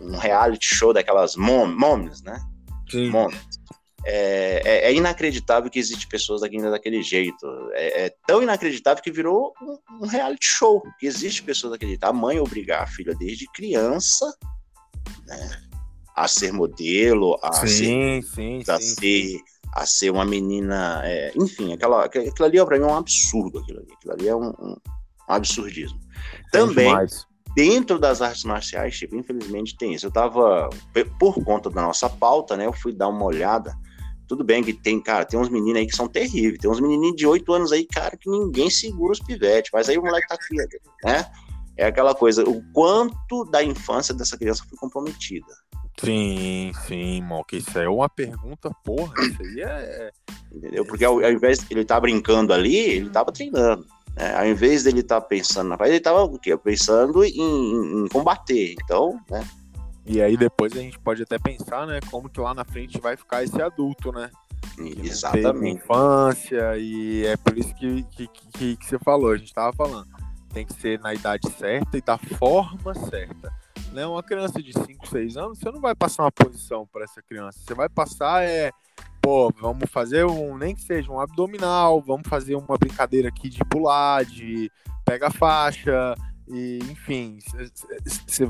um 0.00 0.16
reality 0.16 0.74
show 0.74 0.92
daquelas 0.92 1.36
mom, 1.36 1.66
moms, 1.66 2.22
né? 2.22 2.40
Sim. 2.90 3.10
Moms 3.10 3.58
é, 4.10 4.62
é, 4.64 4.90
é, 4.90 4.94
inacreditável 4.94 5.70
que 5.70 5.78
existe 5.78 6.08
pessoas 6.08 6.42
ainda 6.42 6.70
daquele 6.70 7.02
jeito. 7.02 7.46
É, 7.72 8.06
é 8.06 8.14
tão 8.26 8.42
inacreditável 8.42 9.02
que 9.02 9.10
virou 9.10 9.52
um, 9.60 9.78
um, 10.00 10.06
reality 10.06 10.46
show. 10.46 10.82
Que 10.98 11.06
existe 11.06 11.42
pessoas 11.42 11.72
daquele 11.72 11.90
jeito. 11.90 12.04
A 12.04 12.12
mãe 12.12 12.40
obrigar 12.40 12.82
a 12.82 12.86
filha 12.86 13.14
desde 13.14 13.46
criança 13.52 14.24
né, 15.26 15.62
a 16.16 16.26
ser 16.26 16.54
modelo, 16.54 17.38
a 17.42 17.52
sim, 17.52 18.22
ser, 18.22 18.22
sim, 18.22 18.62
a 18.66 18.80
sim, 18.80 18.94
ser, 18.94 19.40
a 19.74 19.84
ser 19.84 20.10
uma 20.10 20.24
menina. 20.24 21.02
É, 21.04 21.30
enfim, 21.36 21.74
aquela, 21.74 22.06
aquilo 22.06 22.32
ali 22.40 22.64
para 22.64 22.78
mim 22.78 22.84
é 22.84 22.88
um 22.88 22.96
absurdo. 22.96 23.58
Aquilo 23.58 23.80
ali, 23.80 23.92
aquilo 23.92 24.12
ali 24.14 24.28
é 24.28 24.34
um, 24.34 24.48
um 24.48 24.76
absurdismo. 25.28 26.00
Também. 26.50 26.90
Dentro 27.54 27.98
das 27.98 28.22
artes 28.22 28.44
marciais, 28.44 28.96
tipo, 28.96 29.16
infelizmente 29.16 29.76
tem 29.76 29.92
isso. 29.92 30.06
Eu 30.06 30.12
tava, 30.12 30.70
por 31.18 31.42
conta 31.44 31.68
da 31.68 31.82
nossa 31.82 32.08
pauta, 32.08 32.56
né? 32.56 32.66
Eu 32.66 32.72
fui 32.72 32.92
dar 32.92 33.08
uma 33.08 33.24
olhada 33.24 33.74
tudo 34.28 34.44
bem 34.44 34.62
que 34.62 34.74
tem, 34.74 35.00
cara, 35.00 35.24
tem 35.24 35.40
uns 35.40 35.48
meninos 35.48 35.78
aí 35.78 35.86
que 35.86 35.96
são 35.96 36.06
terríveis. 36.06 36.58
Tem 36.58 36.70
uns 36.70 36.80
menininhos 36.80 37.16
de 37.16 37.26
8 37.26 37.52
anos 37.52 37.72
aí, 37.72 37.86
cara, 37.86 38.16
que 38.16 38.30
ninguém 38.30 38.68
segura 38.68 39.12
os 39.12 39.20
pivetes. 39.20 39.70
Mas 39.72 39.88
aí 39.88 39.96
o 39.96 40.02
moleque 40.02 40.28
tá 40.28 40.34
aqui, 40.34 40.54
né? 41.02 41.26
É 41.76 41.86
aquela 41.86 42.14
coisa, 42.14 42.42
o 42.42 42.62
quanto 42.72 43.44
da 43.46 43.62
infância 43.62 44.12
dessa 44.12 44.36
criança 44.36 44.64
foi 44.68 44.76
comprometida. 44.76 45.46
Sim, 45.98 46.72
sim, 46.86 47.22
Moca. 47.22 47.56
Isso 47.56 47.76
é 47.78 47.88
uma 47.88 48.08
pergunta, 48.08 48.70
porra. 48.84 49.12
Isso 49.20 49.42
aí 49.42 49.62
é. 49.62 50.10
Entendeu? 50.52 50.84
Porque 50.84 51.04
ao, 51.04 51.24
ao 51.24 51.32
invés 51.32 51.58
de 51.58 51.66
ele 51.70 51.80
estar 51.80 51.96
tá 51.96 52.00
brincando 52.00 52.52
ali, 52.52 52.76
ele 52.76 53.06
estava 53.06 53.32
treinando. 53.32 53.84
Né? 54.16 54.36
Ao 54.36 54.46
invés 54.46 54.84
dele 54.84 55.00
estar 55.00 55.20
tá 55.20 55.26
pensando 55.26 55.68
na 55.68 55.76
paz, 55.76 55.90
ele 55.90 55.98
estava 55.98 56.22
o 56.22 56.38
quê? 56.38 56.56
Pensando 56.56 57.24
em, 57.24 58.04
em, 58.04 58.08
combater. 58.08 58.74
Então, 58.82 59.18
né? 59.30 59.44
E 60.08 60.22
aí 60.22 60.36
depois 60.36 60.72
a 60.72 60.80
gente 60.80 60.98
pode 60.98 61.22
até 61.22 61.38
pensar, 61.38 61.86
né, 61.86 62.00
como 62.10 62.28
que 62.28 62.40
lá 62.40 62.54
na 62.54 62.64
frente 62.64 62.98
vai 63.00 63.16
ficar 63.16 63.44
esse 63.44 63.60
adulto, 63.60 64.10
né? 64.10 64.30
Que 64.74 65.06
Exatamente. 65.06 65.76
infância, 65.76 66.76
e 66.78 67.26
é 67.26 67.36
por 67.36 67.56
isso 67.58 67.74
que, 67.74 68.02
que, 68.04 68.28
que, 68.28 68.76
que 68.76 68.86
você 68.86 68.98
falou, 68.98 69.32
a 69.32 69.36
gente 69.36 69.48
estava 69.48 69.72
falando. 69.72 70.08
Tem 70.52 70.64
que 70.64 70.72
ser 70.72 70.98
na 71.00 71.12
idade 71.12 71.48
certa 71.50 71.98
e 71.98 72.00
da 72.00 72.16
forma 72.16 72.94
certa 72.94 73.52
né? 73.92 74.06
Uma 74.06 74.22
criança 74.22 74.62
de 74.62 74.72
5, 74.72 75.08
6 75.08 75.36
anos, 75.36 75.58
você 75.58 75.70
não 75.70 75.80
vai 75.80 75.94
passar 75.94 76.24
uma 76.24 76.32
posição 76.32 76.86
para 76.86 77.04
essa 77.04 77.22
criança. 77.22 77.58
Você 77.60 77.74
vai 77.74 77.88
passar 77.88 78.44
é, 78.44 78.70
pô, 79.20 79.52
vamos 79.60 79.90
fazer 79.90 80.24
um, 80.24 80.56
nem 80.56 80.74
que 80.74 80.82
seja 80.82 81.10
um 81.10 81.20
abdominal, 81.20 82.00
vamos 82.00 82.28
fazer 82.28 82.54
uma 82.54 82.76
brincadeira 82.78 83.28
aqui 83.28 83.48
de 83.48 83.64
pular, 83.64 84.24
de 84.24 84.70
pega 85.04 85.30
faixa, 85.30 86.14
e 86.50 86.78
enfim, 86.90 87.38
cê, 87.40 87.70
cê, 88.26 88.44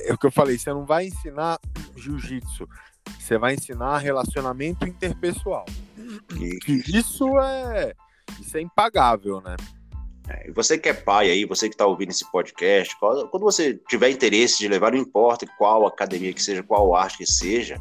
é 0.00 0.12
o 0.12 0.18
que 0.18 0.26
eu 0.26 0.32
falei, 0.32 0.58
você 0.58 0.70
não 0.70 0.84
vai 0.84 1.06
ensinar 1.06 1.58
jiu-jitsu, 1.96 2.68
você 3.18 3.38
vai 3.38 3.54
ensinar 3.54 3.98
relacionamento 3.98 4.86
interpessoal. 4.86 5.66
Isso. 6.68 6.96
isso 6.96 7.40
é 7.40 7.94
isso 8.40 8.56
é 8.56 8.60
impagável, 8.60 9.40
né? 9.40 9.56
É, 10.28 10.50
você 10.52 10.78
que 10.78 10.88
é 10.88 10.94
pai 10.94 11.30
aí, 11.30 11.44
você 11.44 11.68
que 11.68 11.74
está 11.74 11.86
ouvindo 11.86 12.10
esse 12.10 12.30
podcast, 12.30 12.96
quando 12.98 13.40
você 13.40 13.78
tiver 13.88 14.10
interesse 14.10 14.58
de 14.58 14.68
levar, 14.68 14.92
não 14.92 14.98
importa 14.98 15.46
qual 15.58 15.86
academia 15.86 16.32
que 16.32 16.42
seja, 16.42 16.62
qual 16.62 16.94
arte 16.94 17.18
que 17.18 17.26
seja, 17.26 17.78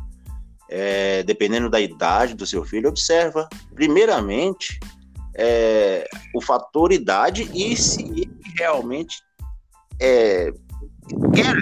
é, 0.69 1.21
dependendo 1.23 1.69
da 1.69 1.79
idade 1.79 2.33
do 2.33 2.45
seu 2.45 2.63
filho, 2.65 2.89
observa, 2.89 3.47
primeiramente, 3.75 4.79
é, 5.35 6.07
o 6.33 6.41
fator 6.41 6.91
idade 6.91 7.49
e 7.53 7.75
se 7.75 8.01
ele 8.01 8.31
realmente 8.57 9.21
é, 10.01 10.51
quer. 11.33 11.55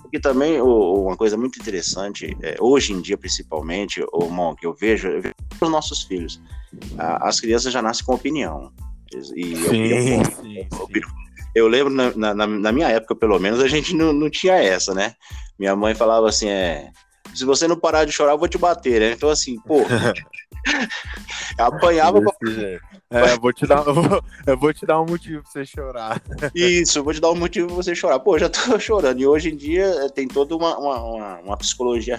Porque 0.00 0.20
também 0.20 0.60
uma 0.60 1.16
coisa 1.16 1.36
muito 1.36 1.58
interessante, 1.58 2.36
é, 2.40 2.56
hoje 2.60 2.92
em 2.92 3.00
dia 3.00 3.18
principalmente, 3.18 4.04
o 4.12 4.28
Monk, 4.30 4.62
eu 4.64 4.72
vejo, 4.72 5.08
eu 5.08 5.20
vejo 5.20 5.34
os 5.60 5.68
nossos 5.68 6.04
filhos, 6.04 6.40
as 6.96 7.40
crianças 7.40 7.72
já 7.72 7.82
nascem 7.82 8.06
com 8.06 8.14
opinião. 8.14 8.72
E 9.12 9.22
sim, 9.24 9.54
eu, 9.54 9.70
sim, 10.02 10.18
eu, 10.18 10.24
sim. 10.24 10.68
eu, 11.54 11.68
lembro, 11.68 11.92
na, 11.92 12.34
na, 12.34 12.46
na, 12.46 12.72
minha 12.72 12.88
época, 12.88 13.16
pelo 13.16 13.38
menos, 13.40 13.60
a 13.60 13.66
gente 13.66 13.94
não, 13.94 14.12
não 14.12 14.30
tinha 14.30 14.54
essa, 14.54 14.94
né? 14.94 15.14
Minha 15.58 15.74
mãe 15.74 15.94
falava 15.94 16.28
assim: 16.28 16.48
é, 16.48 16.90
se 17.34 17.44
você 17.44 17.66
não 17.66 17.78
parar 17.78 18.04
de 18.04 18.12
chorar, 18.12 18.32
eu 18.32 18.38
vou 18.38 18.48
te 18.48 18.58
bater, 18.58 19.00
né? 19.00 19.12
Então, 19.12 19.28
assim, 19.28 19.58
pô. 19.60 19.80
apanhava 21.58 22.20
pra... 22.20 22.32
É, 23.10 23.34
eu 23.34 23.40
vou, 23.40 23.52
te 23.52 23.66
dar, 23.66 23.86
eu 23.86 23.94
vou, 23.94 24.24
eu 24.46 24.58
vou 24.58 24.74
te 24.74 24.84
dar 24.84 25.00
um 25.00 25.06
motivo 25.06 25.42
pra 25.42 25.50
você 25.52 25.64
chorar. 25.64 26.20
Isso, 26.54 26.98
eu 26.98 27.04
vou 27.04 27.14
te 27.14 27.20
dar 27.20 27.30
um 27.30 27.36
motivo 27.36 27.68
pra 27.68 27.76
você 27.76 27.94
chorar. 27.94 28.18
Pô, 28.18 28.38
já 28.38 28.48
tô 28.48 28.78
chorando. 28.80 29.20
E 29.20 29.26
hoje 29.26 29.50
em 29.50 29.56
dia 29.56 29.84
eh, 29.84 30.08
tem 30.08 30.26
toda 30.26 30.56
uma, 30.56 30.76
uma, 30.76 31.02
uma, 31.02 31.38
uma 31.38 31.56
psicologia 31.56 32.18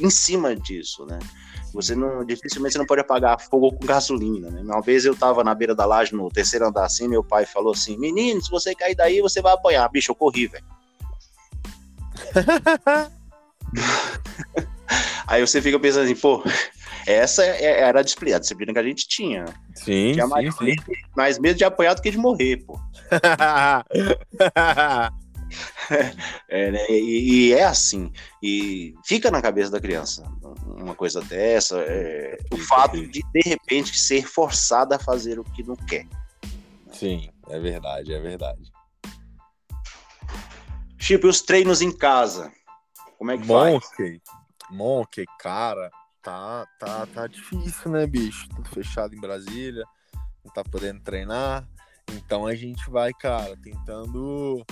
em 0.00 0.10
cima 0.10 0.54
disso, 0.54 1.04
né? 1.06 1.18
Você 1.74 1.94
não, 1.94 2.24
dificilmente 2.24 2.72
você 2.72 2.78
não 2.78 2.86
pode 2.86 3.00
apagar 3.00 3.40
fogo 3.40 3.72
com 3.72 3.84
gasolina, 3.84 4.48
né? 4.48 4.62
Uma 4.62 4.80
vez 4.80 5.04
eu 5.04 5.14
tava 5.14 5.42
na 5.42 5.54
beira 5.54 5.74
da 5.74 5.84
laje, 5.84 6.14
no 6.14 6.30
terceiro 6.30 6.66
andar 6.66 6.86
assim, 6.86 7.08
meu 7.08 7.24
pai 7.24 7.44
falou 7.44 7.72
assim: 7.72 7.98
Menino, 7.98 8.42
se 8.42 8.50
você 8.50 8.74
cair 8.74 8.94
daí, 8.94 9.20
você 9.20 9.42
vai 9.42 9.52
apanhar. 9.52 9.88
Bicho, 9.90 10.12
eu 10.12 10.14
corri, 10.14 10.46
velho. 10.46 10.64
Aí 15.26 15.44
você 15.44 15.60
fica 15.60 15.78
pensando 15.78 16.04
assim, 16.04 16.14
pô, 16.14 16.42
essa 17.06 17.44
é, 17.44 17.62
é, 17.62 17.80
era 17.82 18.00
a 18.00 18.02
disciplina, 18.02 18.36
a 18.36 18.40
disciplina 18.40 18.72
que 18.72 18.78
a 18.78 18.82
gente 18.82 19.06
tinha. 19.06 19.44
Sim, 19.74 20.12
tinha 20.12 20.26
mais, 20.26 20.54
sim, 20.56 20.72
sim. 20.72 20.92
mais 21.16 21.38
medo 21.38 21.56
de 21.56 21.64
apanhar 21.64 21.94
do 21.94 22.02
que 22.02 22.10
de 22.10 22.18
morrer, 22.18 22.56
pô. 22.58 22.78
é, 26.48 26.70
né? 26.72 26.84
e, 26.90 27.48
e, 27.48 27.52
é 27.52 27.64
assim. 27.64 28.12
E 28.42 28.94
fica 29.04 29.30
na 29.30 29.40
cabeça 29.40 29.70
da 29.70 29.80
criança 29.80 30.24
uma 30.66 30.96
coisa 30.96 31.20
dessa. 31.20 31.78
É, 31.78 32.36
o 32.52 32.58
fato 32.58 33.06
de, 33.06 33.22
de 33.22 33.40
repente, 33.44 33.96
ser 33.98 34.26
forçada 34.26 34.96
a 34.96 34.98
fazer 34.98 35.38
o 35.38 35.44
que 35.44 35.62
não 35.62 35.76
quer. 35.76 36.06
Sim, 36.90 37.30
é 37.48 37.60
verdade, 37.60 38.12
é 38.12 38.18
verdade. 38.18 38.72
Tipo, 40.98 41.28
os 41.28 41.40
treinos 41.40 41.80
em 41.80 41.96
casa. 41.96 42.50
Como 43.16 43.30
é 43.30 43.38
que 43.38 43.46
Monkey, 43.46 43.86
faz? 43.96 44.20
Monkey, 44.70 45.24
cara, 45.38 45.88
tá, 46.26 46.66
tá, 46.80 47.06
tá 47.06 47.26
difícil, 47.28 47.92
né, 47.92 48.04
bicho? 48.04 48.48
Tudo 48.48 48.68
fechado 48.70 49.14
em 49.14 49.20
Brasília, 49.20 49.84
não 50.44 50.52
tá 50.52 50.64
podendo 50.64 51.00
treinar. 51.00 51.64
Então 52.12 52.46
a 52.46 52.54
gente 52.54 52.90
vai, 52.90 53.12
cara, 53.12 53.56
tentando 53.56 54.64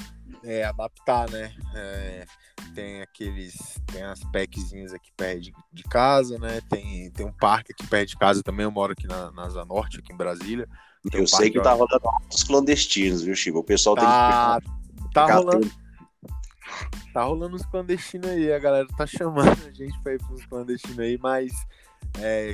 é, 0.42 0.64
adaptar, 0.64 1.30
né? 1.30 1.54
É, 1.74 2.26
tem 2.74 3.00
aqueles. 3.02 3.80
Tem 3.86 4.02
as 4.02 4.20
packzinhas 4.24 4.92
aqui 4.92 5.12
perto 5.16 5.42
de, 5.42 5.54
de, 5.72 5.82
casa, 5.84 6.38
né? 6.38 6.60
Tem, 6.68 7.10
tem 7.12 7.24
um 7.24 7.32
parque 7.32 7.72
aqui 7.72 7.86
perto 7.86 8.08
de 8.08 8.16
casa 8.16 8.42
também. 8.42 8.64
Eu 8.64 8.72
moro 8.72 8.92
aqui 8.92 9.06
na, 9.06 9.30
na 9.30 9.48
Zanorte, 9.48 9.98
aqui 9.98 10.12
em 10.12 10.16
Brasília. 10.16 10.68
Tem 11.10 11.20
eu 11.20 11.24
um 11.24 11.26
sei 11.26 11.50
que 11.50 11.60
tá 11.60 11.72
rolando 11.72 12.08
altos 12.08 12.42
clandestinos, 12.42 13.22
viu, 13.22 13.34
Chico? 13.34 13.58
O 13.58 13.64
pessoal 13.64 13.94
tá, 13.94 14.60
tem 14.60 14.70
que. 15.04 15.14
Tá 15.14 15.34
rolando. 15.34 15.70
Tá 17.12 17.22
rolando 17.22 17.56
uns 17.56 17.66
clandestinos 17.66 18.28
aí, 18.28 18.52
a 18.52 18.58
galera 18.58 18.86
tá 18.96 19.06
chamando 19.06 19.66
a 19.66 19.70
gente 19.70 19.98
pra 20.02 20.14
ir 20.14 20.18
pros 20.18 20.44
clandestinos 20.46 20.98
aí, 20.98 21.18
mas 21.18 21.52
é, 22.18 22.52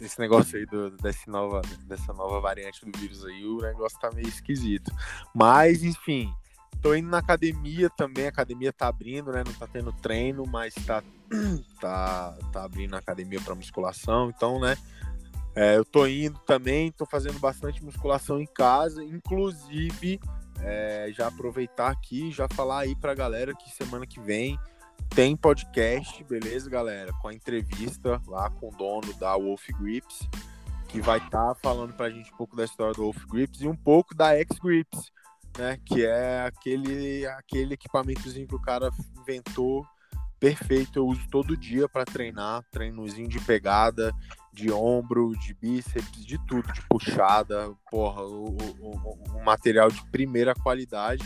esse 0.00 0.18
negócio 0.18 0.58
aí 0.58 0.66
do, 0.66 0.90
desse 0.96 1.28
nova, 1.28 1.62
dessa 1.86 2.12
nova 2.12 2.40
variante 2.40 2.84
do 2.84 2.98
vírus 2.98 3.24
aí, 3.24 3.44
o 3.44 3.58
negócio 3.58 3.98
tá 4.00 4.10
meio 4.12 4.28
esquisito. 4.28 4.90
Mas, 5.34 5.82
enfim, 5.82 6.32
Tô 6.82 6.96
indo 6.96 7.08
na 7.08 7.18
academia 7.18 7.88
também, 7.88 8.26
a 8.26 8.28
academia 8.30 8.72
tá 8.72 8.88
abrindo, 8.88 9.30
né? 9.30 9.44
Não 9.46 9.52
tá 9.52 9.68
tendo 9.68 9.92
treino, 9.92 10.44
mas 10.44 10.74
tá, 10.74 11.00
tá, 11.80 12.36
tá 12.52 12.64
abrindo 12.64 12.96
a 12.96 12.98
academia 12.98 13.40
para 13.40 13.54
musculação, 13.54 14.30
então, 14.30 14.58
né? 14.58 14.76
É, 15.54 15.76
eu 15.76 15.84
tô 15.84 16.06
indo 16.08 16.40
também, 16.40 16.90
tô 16.90 17.06
fazendo 17.06 17.38
bastante 17.38 17.84
musculação 17.84 18.40
em 18.40 18.46
casa, 18.46 19.04
inclusive 19.04 20.18
é, 20.62 21.08
já 21.12 21.28
aproveitar 21.28 21.90
aqui, 21.90 22.30
já 22.30 22.46
falar 22.48 22.80
aí 22.80 22.94
pra 22.96 23.14
galera 23.14 23.54
que 23.54 23.70
semana 23.70 24.06
que 24.06 24.20
vem 24.20 24.58
tem 25.10 25.36
podcast, 25.36 26.22
beleza, 26.24 26.70
galera? 26.70 27.12
Com 27.20 27.28
a 27.28 27.34
entrevista 27.34 28.20
lá 28.26 28.48
com 28.50 28.68
o 28.68 28.76
dono 28.76 29.12
da 29.14 29.36
Wolf 29.36 29.68
Grips, 29.78 30.28
que 30.88 31.00
vai 31.00 31.18
estar 31.18 31.48
tá 31.48 31.54
falando 31.54 31.92
pra 31.94 32.10
gente 32.10 32.32
um 32.32 32.36
pouco 32.36 32.56
da 32.56 32.64
história 32.64 32.94
do 32.94 33.02
Wolf 33.02 33.24
Grips 33.26 33.60
e 33.60 33.68
um 33.68 33.76
pouco 33.76 34.14
da 34.14 34.34
X 34.36 34.58
Grips 34.58 35.12
né? 35.58 35.78
Que 35.84 36.04
é 36.04 36.42
aquele, 36.42 37.26
aquele 37.26 37.74
equipamentozinho 37.74 38.46
que 38.46 38.54
o 38.54 38.60
cara 38.60 38.90
inventou 39.18 39.86
perfeito. 40.42 40.98
Eu 40.98 41.06
uso 41.06 41.22
todo 41.30 41.56
dia 41.56 41.88
para 41.88 42.04
treinar, 42.04 42.64
treinozinho 42.72 43.28
de 43.28 43.38
pegada, 43.38 44.12
de 44.52 44.72
ombro, 44.72 45.32
de 45.38 45.54
bíceps, 45.54 46.26
de 46.26 46.36
tudo, 46.48 46.70
de 46.72 46.82
puxada, 46.88 47.72
porra, 47.88 48.22
o, 48.22 48.56
o, 48.80 49.38
o 49.38 49.44
material 49.44 49.88
de 49.88 50.04
primeira 50.10 50.52
qualidade 50.52 51.24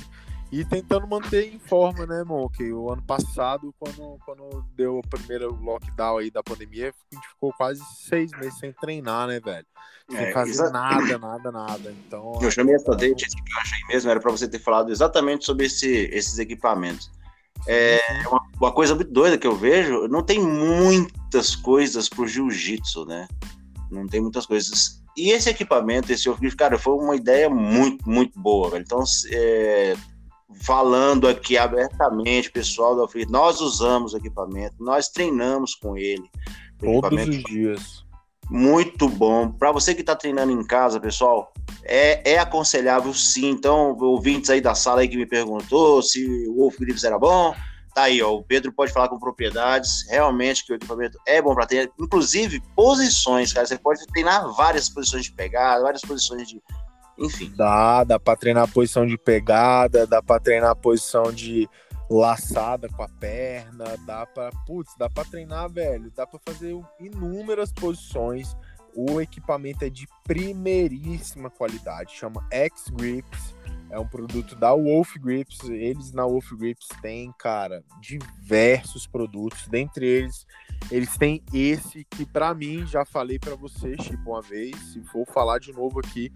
e 0.52 0.64
tentando 0.64 1.08
manter 1.08 1.52
em 1.52 1.58
forma, 1.58 2.06
né, 2.06 2.22
Monk? 2.22 2.62
O 2.72 2.92
ano 2.92 3.02
passado, 3.02 3.74
quando, 3.78 4.18
quando 4.24 4.64
deu 4.76 4.98
o 4.98 5.08
primeiro 5.08 5.50
lockdown 5.60 6.18
aí 6.18 6.30
da 6.30 6.42
pandemia, 6.42 6.90
a 6.90 7.14
gente 7.14 7.28
ficou 7.28 7.52
quase 7.54 7.82
seis 8.06 8.30
meses 8.32 8.58
sem 8.58 8.72
treinar, 8.72 9.26
né, 9.26 9.40
velho? 9.40 9.66
Sem 10.10 10.26
é, 10.26 10.32
fazer 10.32 10.50
exa... 10.50 10.70
nada, 10.70 11.18
nada, 11.18 11.50
nada. 11.50 11.90
Então. 12.06 12.38
Eu 12.40 12.50
chamei 12.50 12.74
essa 12.74 12.94
date, 12.94 13.26
esse 13.26 13.36
aí 13.36 13.88
mesmo, 13.88 14.10
era 14.10 14.20
para 14.20 14.30
você 14.30 14.46
ter 14.46 14.60
falado 14.60 14.92
exatamente 14.92 15.44
sobre 15.44 15.66
esse, 15.66 15.88
esses 16.12 16.38
equipamentos. 16.38 17.10
É 17.66 18.00
uma, 18.28 18.42
uma, 18.60 18.72
coisa 18.72 18.94
muito 18.94 19.12
doida 19.12 19.38
que 19.38 19.46
eu 19.46 19.56
vejo, 19.56 20.06
não 20.08 20.22
tem 20.22 20.40
muitas 20.40 21.56
coisas 21.56 22.08
pro 22.08 22.26
jiu-jitsu, 22.26 23.04
né? 23.04 23.26
Não 23.90 24.06
tem 24.06 24.20
muitas 24.20 24.46
coisas. 24.46 25.02
E 25.16 25.30
esse 25.30 25.48
equipamento, 25.48 26.12
esse 26.12 26.30
cara, 26.56 26.78
foi 26.78 26.94
uma 26.94 27.16
ideia 27.16 27.48
muito, 27.48 28.08
muito 28.08 28.38
boa, 28.38 28.70
velho. 28.70 28.82
Então, 28.82 29.02
é, 29.32 29.96
falando 30.62 31.26
aqui 31.26 31.56
abertamente, 31.56 32.50
pessoal 32.50 32.94
do 32.94 33.02
Alfredo, 33.02 33.32
nós 33.32 33.60
usamos 33.60 34.14
o 34.14 34.18
equipamento, 34.18 34.74
nós 34.78 35.08
treinamos 35.08 35.74
com 35.74 35.96
ele. 35.96 36.28
Todos 36.78 37.28
os 37.28 37.42
dias. 37.44 38.05
Muito 38.50 39.08
bom. 39.08 39.50
Para 39.50 39.72
você 39.72 39.94
que 39.94 40.02
está 40.02 40.14
treinando 40.14 40.52
em 40.52 40.64
casa, 40.64 41.00
pessoal, 41.00 41.52
é, 41.84 42.32
é 42.32 42.38
aconselhável 42.38 43.12
sim. 43.12 43.50
Então, 43.50 43.96
ouvintes 43.98 44.50
aí 44.50 44.60
da 44.60 44.74
sala 44.74 45.00
aí 45.00 45.08
que 45.08 45.16
me 45.16 45.26
perguntou 45.26 46.02
se 46.02 46.24
o 46.48 46.56
Wolf 46.56 46.78
Grips 46.78 47.04
era 47.04 47.18
bom, 47.18 47.54
tá 47.94 48.02
aí, 48.02 48.22
ó. 48.22 48.32
O 48.34 48.42
Pedro 48.42 48.72
pode 48.72 48.92
falar 48.92 49.08
com 49.08 49.18
propriedades. 49.18 50.08
Realmente 50.08 50.64
que 50.64 50.72
o 50.72 50.76
equipamento 50.76 51.18
é 51.26 51.42
bom 51.42 51.54
para 51.54 51.66
treinar. 51.66 51.90
Inclusive, 51.98 52.62
posições, 52.74 53.52
cara. 53.52 53.66
Você 53.66 53.78
pode 53.78 54.06
treinar 54.06 54.52
várias 54.54 54.88
posições 54.88 55.24
de 55.24 55.32
pegada, 55.32 55.82
várias 55.82 56.02
posições 56.02 56.46
de, 56.46 56.62
enfim. 57.18 57.52
Dá, 57.56 58.04
dá 58.04 58.20
pra 58.20 58.36
treinar 58.36 58.64
a 58.64 58.68
posição 58.68 59.06
de 59.06 59.18
pegada, 59.18 60.06
dá 60.06 60.22
pra 60.22 60.38
treinar 60.38 60.70
a 60.70 60.76
posição 60.76 61.32
de 61.32 61.68
laçada 62.08 62.88
com 62.88 63.02
a 63.02 63.08
perna, 63.08 63.96
dá 64.06 64.26
pra, 64.26 64.50
putz, 64.66 64.94
dá 64.96 65.08
pra 65.10 65.24
treinar, 65.24 65.70
velho, 65.70 66.10
dá 66.14 66.26
pra 66.26 66.38
fazer 66.46 66.74
inúmeras 67.00 67.72
posições. 67.72 68.56
O 68.94 69.20
equipamento 69.20 69.84
é 69.84 69.90
de 69.90 70.08
primeiríssima 70.24 71.50
qualidade, 71.50 72.14
chama 72.14 72.46
X 72.50 72.88
Grips, 72.88 73.54
é 73.90 73.98
um 73.98 74.08
produto 74.08 74.56
da 74.56 74.72
Wolf 74.72 75.16
Grips. 75.18 75.60
Eles 75.68 76.12
na 76.12 76.24
Wolf 76.24 76.52
Grips 76.52 76.88
têm, 77.02 77.30
cara, 77.38 77.84
diversos 78.00 79.06
produtos, 79.06 79.68
dentre 79.68 80.06
eles 80.06 80.46
eles 80.90 81.16
têm 81.16 81.42
esse 81.52 82.04
que 82.04 82.24
para 82.24 82.54
mim 82.54 82.86
já 82.86 83.04
falei 83.04 83.38
para 83.38 83.54
você, 83.54 83.96
tipo 83.96 84.30
uma 84.30 84.42
vez, 84.42 84.76
se 84.92 85.02
for 85.04 85.26
falar 85.26 85.58
de 85.58 85.72
novo 85.72 86.00
aqui, 86.00 86.32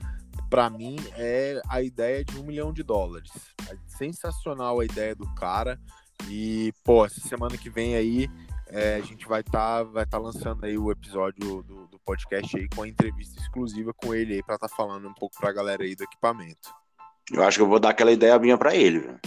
para 0.50 0.69
mim 0.69 0.97
é 1.16 1.62
a 1.69 1.80
ideia 1.80 2.25
de 2.25 2.37
um 2.37 2.42
milhão 2.42 2.73
de 2.73 2.83
dólares. 2.83 3.30
É 3.71 3.76
sensacional 3.87 4.80
a 4.80 4.85
ideia 4.85 5.14
do 5.14 5.33
cara. 5.35 5.80
E, 6.28 6.75
pô, 6.85 7.07
essa 7.07 7.21
semana 7.21 7.57
que 7.57 7.71
vem 7.71 7.95
aí 7.95 8.28
é, 8.66 8.97
a 8.97 9.00
gente 9.00 9.26
vai 9.26 9.40
estar 9.40 9.78
tá, 9.78 9.83
vai 9.85 10.04
tá 10.04 10.19
lançando 10.19 10.64
aí 10.64 10.76
o 10.76 10.90
episódio 10.90 11.62
do, 11.62 11.87
do, 11.87 11.99
podcast 12.04 12.57
aí 12.57 12.69
com 12.69 12.83
a 12.83 12.88
entrevista 12.88 13.40
exclusiva 13.40 13.92
com 13.95 14.14
ele 14.14 14.35
aí 14.35 14.42
para 14.42 14.57
estar 14.57 14.69
tá 14.69 14.75
falando 14.75 15.09
um 15.09 15.14
pouco 15.14 15.37
pra 15.38 15.52
galera 15.52 15.85
aí 15.85 15.95
do 15.95 16.04
equipamento. 16.04 16.69
Eu 17.33 17.45
acho 17.45 17.59
que 17.59 17.62
eu 17.62 17.69
vou 17.69 17.78
dar 17.78 17.90
aquela 17.90 18.11
ideia 18.11 18.38
minha 18.38 18.59
para 18.59 18.75
ele, 18.75 18.99
velho. 19.00 19.21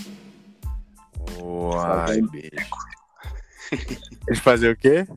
Uai, 1.41 2.21
beijo. 2.21 2.49
Eles 4.27 4.39
fazer 4.39 4.71
o 4.71 4.77
quê? 4.77 5.07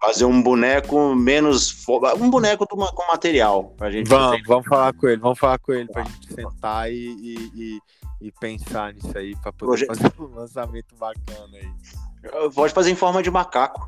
Fazer 0.00 0.24
um 0.24 0.40
boneco 0.40 1.14
menos. 1.14 1.86
Um 2.20 2.30
boneco 2.30 2.66
com 2.66 3.06
material. 3.08 3.74
Pra 3.76 3.90
gente 3.90 4.08
vamos, 4.08 4.30
fazer. 4.30 4.42
vamos 4.46 4.66
falar 4.66 4.92
com 4.92 5.08
ele, 5.08 5.20
vamos 5.20 5.38
falar 5.38 5.58
com 5.58 5.72
ele 5.72 5.88
pra 5.88 6.04
gente 6.04 6.34
sentar 6.34 6.90
e, 6.90 6.96
e, 6.96 7.52
e, 7.54 8.26
e 8.28 8.32
pensar 8.32 8.94
nisso 8.94 9.16
aí, 9.16 9.34
pra 9.36 9.52
poder 9.52 9.86
Proje... 9.86 9.86
fazer 9.86 10.12
um 10.18 10.34
lançamento 10.34 10.94
bacana 10.96 11.48
aí. 11.54 12.50
Pode 12.54 12.72
fazer 12.72 12.90
em 12.90 12.96
forma 12.96 13.22
de 13.22 13.30
macaco. 13.30 13.86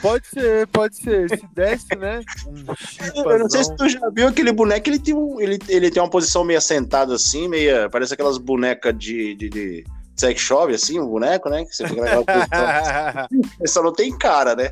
Pode 0.00 0.26
ser, 0.28 0.66
pode 0.68 0.96
ser. 0.96 1.28
Se 1.28 1.46
desse, 1.54 1.96
né? 1.96 2.20
Um 2.46 3.22
eu 3.30 3.38
não 3.40 3.50
sei 3.50 3.64
se 3.64 3.74
tu 3.74 3.88
já 3.88 4.08
viu 4.10 4.28
aquele 4.28 4.52
boneco, 4.52 4.88
ele 4.88 4.98
tem, 4.98 5.14
um, 5.14 5.40
ele, 5.40 5.58
ele 5.68 5.90
tem 5.90 6.00
uma 6.00 6.10
posição 6.10 6.44
meio 6.44 6.58
assentada 6.58 7.14
assim, 7.14 7.48
meio. 7.48 7.90
Parece 7.90 8.14
aquelas 8.14 8.38
bonecas 8.38 8.96
de, 8.96 9.34
de, 9.34 9.48
de 9.48 9.84
sex 10.16 10.40
shop, 10.40 10.72
assim, 10.72 11.00
um 11.00 11.06
boneco, 11.06 11.48
né? 11.48 11.64
Que 11.64 11.74
você 11.74 11.88
fica 11.88 12.00
naquela 12.00 12.24
posição. 12.24 13.66
Só 13.66 13.82
não 13.82 13.92
tem 13.92 14.16
cara, 14.16 14.54
né? 14.54 14.70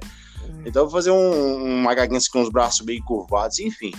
Então 0.64 0.82
eu 0.82 0.88
vou 0.88 0.90
fazer 0.90 1.10
um, 1.10 1.64
um 1.64 1.82
macaquinho 1.82 2.18
assim, 2.18 2.30
com 2.30 2.42
os 2.42 2.50
braços 2.50 2.84
bem 2.84 3.00
curvados, 3.02 3.58
enfim. 3.58 3.92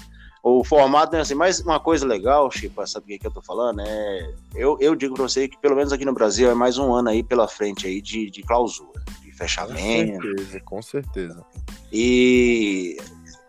O 0.44 0.64
formato 0.64 1.16
é 1.16 1.20
assim, 1.20 1.36
mas 1.36 1.60
uma 1.60 1.80
coisa 1.80 2.06
legal, 2.06 2.50
Chico, 2.50 2.86
sabe 2.88 3.06
o 3.06 3.08
que, 3.10 3.20
que 3.20 3.28
eu 3.28 3.32
tô 3.32 3.42
falando? 3.42 3.82
É, 3.82 4.34
eu, 4.56 4.78
eu 4.80 4.96
digo 4.96 5.14
pra 5.14 5.24
você 5.24 5.48
que 5.48 5.58
pelo 5.58 5.76
menos 5.76 5.92
aqui 5.92 6.06
no 6.06 6.14
Brasil 6.14 6.50
é 6.50 6.54
mais 6.54 6.78
um 6.78 6.94
ano 6.94 7.10
aí 7.10 7.22
pela 7.22 7.48
frente 7.48 7.86
aí 7.86 8.02
de, 8.02 8.30
de 8.30 8.44
clausura, 8.44 9.04
de 9.22 9.32
fechamento. 9.34 10.22
Com 10.22 10.22
certeza, 10.22 10.60
com 10.62 10.82
certeza. 10.82 11.46
E 11.92 12.98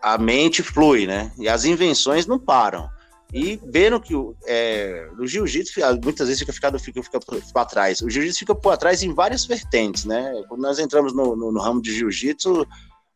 a 0.01 0.17
mente 0.17 0.61
flui, 0.61 1.07
né? 1.07 1.31
E 1.37 1.47
as 1.47 1.63
invenções 1.63 2.25
não 2.25 2.37
param. 2.37 2.89
E 3.31 3.59
vendo 3.63 4.01
que 4.01 4.13
é, 4.47 5.07
o 5.19 5.27
jiu-jitsu 5.27 5.79
muitas 6.03 6.27
vezes 6.27 6.39
fica 6.39 6.51
ficado 6.51 6.79
fica, 6.79 7.01
fica 7.03 7.19
para 7.53 7.65
trás. 7.65 8.01
O 8.01 8.09
jiu-jitsu 8.09 8.39
fica 8.39 8.55
por 8.55 8.75
trás 8.75 9.03
em 9.03 9.13
várias 9.13 9.45
vertentes, 9.45 10.03
né? 10.03 10.43
Quando 10.47 10.61
nós 10.61 10.79
entramos 10.79 11.13
no, 11.13 11.35
no, 11.35 11.51
no 11.51 11.59
ramo 11.61 11.81
de 11.81 11.93
jiu-jitsu, 11.93 12.67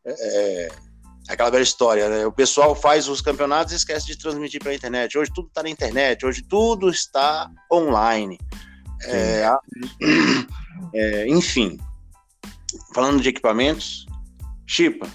é, 0.06 0.66
é, 0.66 0.70
aquela 1.30 1.50
velha 1.50 1.64
história, 1.64 2.10
né? 2.10 2.26
O 2.26 2.32
pessoal 2.32 2.76
faz 2.76 3.08
os 3.08 3.22
campeonatos 3.22 3.74
e 3.74 3.78
esquece 3.78 4.06
de 4.06 4.18
transmitir 4.18 4.62
para 4.62 4.72
a 4.72 4.76
internet. 4.76 5.18
Hoje 5.18 5.32
tudo 5.34 5.48
está 5.48 5.64
na 5.64 5.70
internet, 5.70 6.26
hoje 6.26 6.42
tudo 6.42 6.90
está 6.90 7.50
online. 7.72 8.38
É, 9.04 9.50
é, 10.94 11.28
enfim, 11.28 11.80
falando 12.94 13.22
de 13.22 13.30
equipamentos, 13.30 14.06
Chipa, 14.68 15.08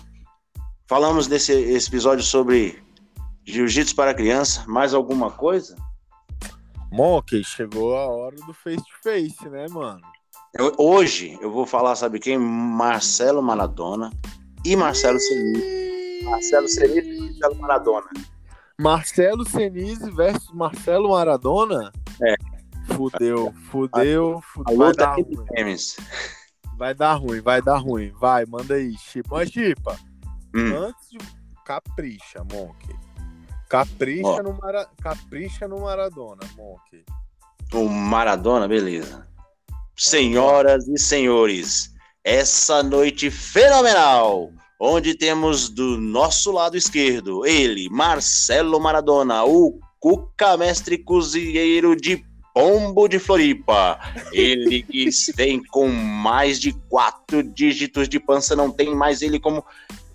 falamos 0.88 1.26
nesse 1.28 1.52
episódio 1.52 2.24
sobre 2.24 2.82
jiu-jitsu 3.46 3.94
para 3.94 4.14
criança. 4.14 4.64
Mais 4.66 4.94
alguma 4.94 5.30
coisa? 5.30 5.76
Monkey, 6.90 7.44
chegou 7.44 7.96
a 7.96 8.06
hora 8.06 8.36
do 8.36 8.54
face 8.54 8.78
to 8.78 9.02
face, 9.02 9.48
né, 9.50 9.66
mano? 9.68 10.00
Eu, 10.54 10.72
hoje 10.78 11.38
eu 11.42 11.52
vou 11.52 11.66
falar, 11.66 11.94
sabe 11.94 12.18
quem? 12.18 12.38
Marcelo 12.38 13.42
Maradona 13.42 14.10
e 14.64 14.76
Marcelo 14.76 15.18
Senise. 15.18 16.22
Marcelo 16.24 16.68
Senise 16.68 17.08
e 17.08 17.20
Marcelo 17.20 17.56
Maradona. 17.56 18.08
Marcelo 18.80 19.48
Senise 19.48 20.10
versus 20.10 20.52
Marcelo 20.52 21.10
Maradona? 21.10 21.92
É. 22.22 22.34
Fudeu, 22.94 23.52
fudeu, 23.70 24.40
fudeu. 24.40 24.76
Vai 24.76 24.92
dar, 24.94 25.16
games. 25.54 25.96
vai 26.76 26.94
dar 26.94 27.14
ruim, 27.14 27.40
vai 27.40 27.60
dar 27.60 27.76
ruim. 27.76 28.10
Vai, 28.12 28.46
manda 28.46 28.74
aí, 28.74 28.96
Chipa. 28.96 29.36
Mas, 29.36 29.50
Chipa, 29.50 29.96
hum. 30.54 30.76
antes 30.76 31.10
de. 31.10 31.18
Capricha, 31.64 32.42
Monk. 32.50 32.96
Capricha, 33.68 34.42
no 34.42 34.54
Mara... 34.54 34.88
Capricha 35.02 35.68
no 35.68 35.80
Maradona, 35.80 36.40
Monk. 36.56 37.04
O 37.74 37.86
Maradona, 37.88 38.66
beleza. 38.66 39.28
Senhoras 39.94 40.88
e 40.88 40.96
senhores, 40.98 41.94
essa 42.24 42.82
noite 42.82 43.30
fenomenal, 43.30 44.52
onde 44.80 45.14
temos 45.14 45.68
do 45.68 45.96
nosso 45.98 46.52
lado 46.52 46.76
esquerdo 46.76 47.46
ele, 47.46 47.88
Marcelo 47.88 48.78
Maradona, 48.78 49.44
o 49.44 49.78
Cuca 50.00 50.56
Mestre 50.56 50.98
Cozinheiro 50.98 51.96
de 51.96 52.24
Pombo 52.54 53.08
de 53.08 53.18
Floripa. 53.18 53.98
Ele 54.32 54.82
que 54.82 55.08
vem 55.34 55.62
com 55.62 55.88
mais 55.88 56.58
de 56.58 56.72
quatro 56.88 57.42
dígitos 57.42 58.08
de 58.08 58.18
pança, 58.18 58.56
não 58.56 58.70
tem 58.70 58.94
mais 58.94 59.22
ele 59.22 59.38
como 59.38 59.64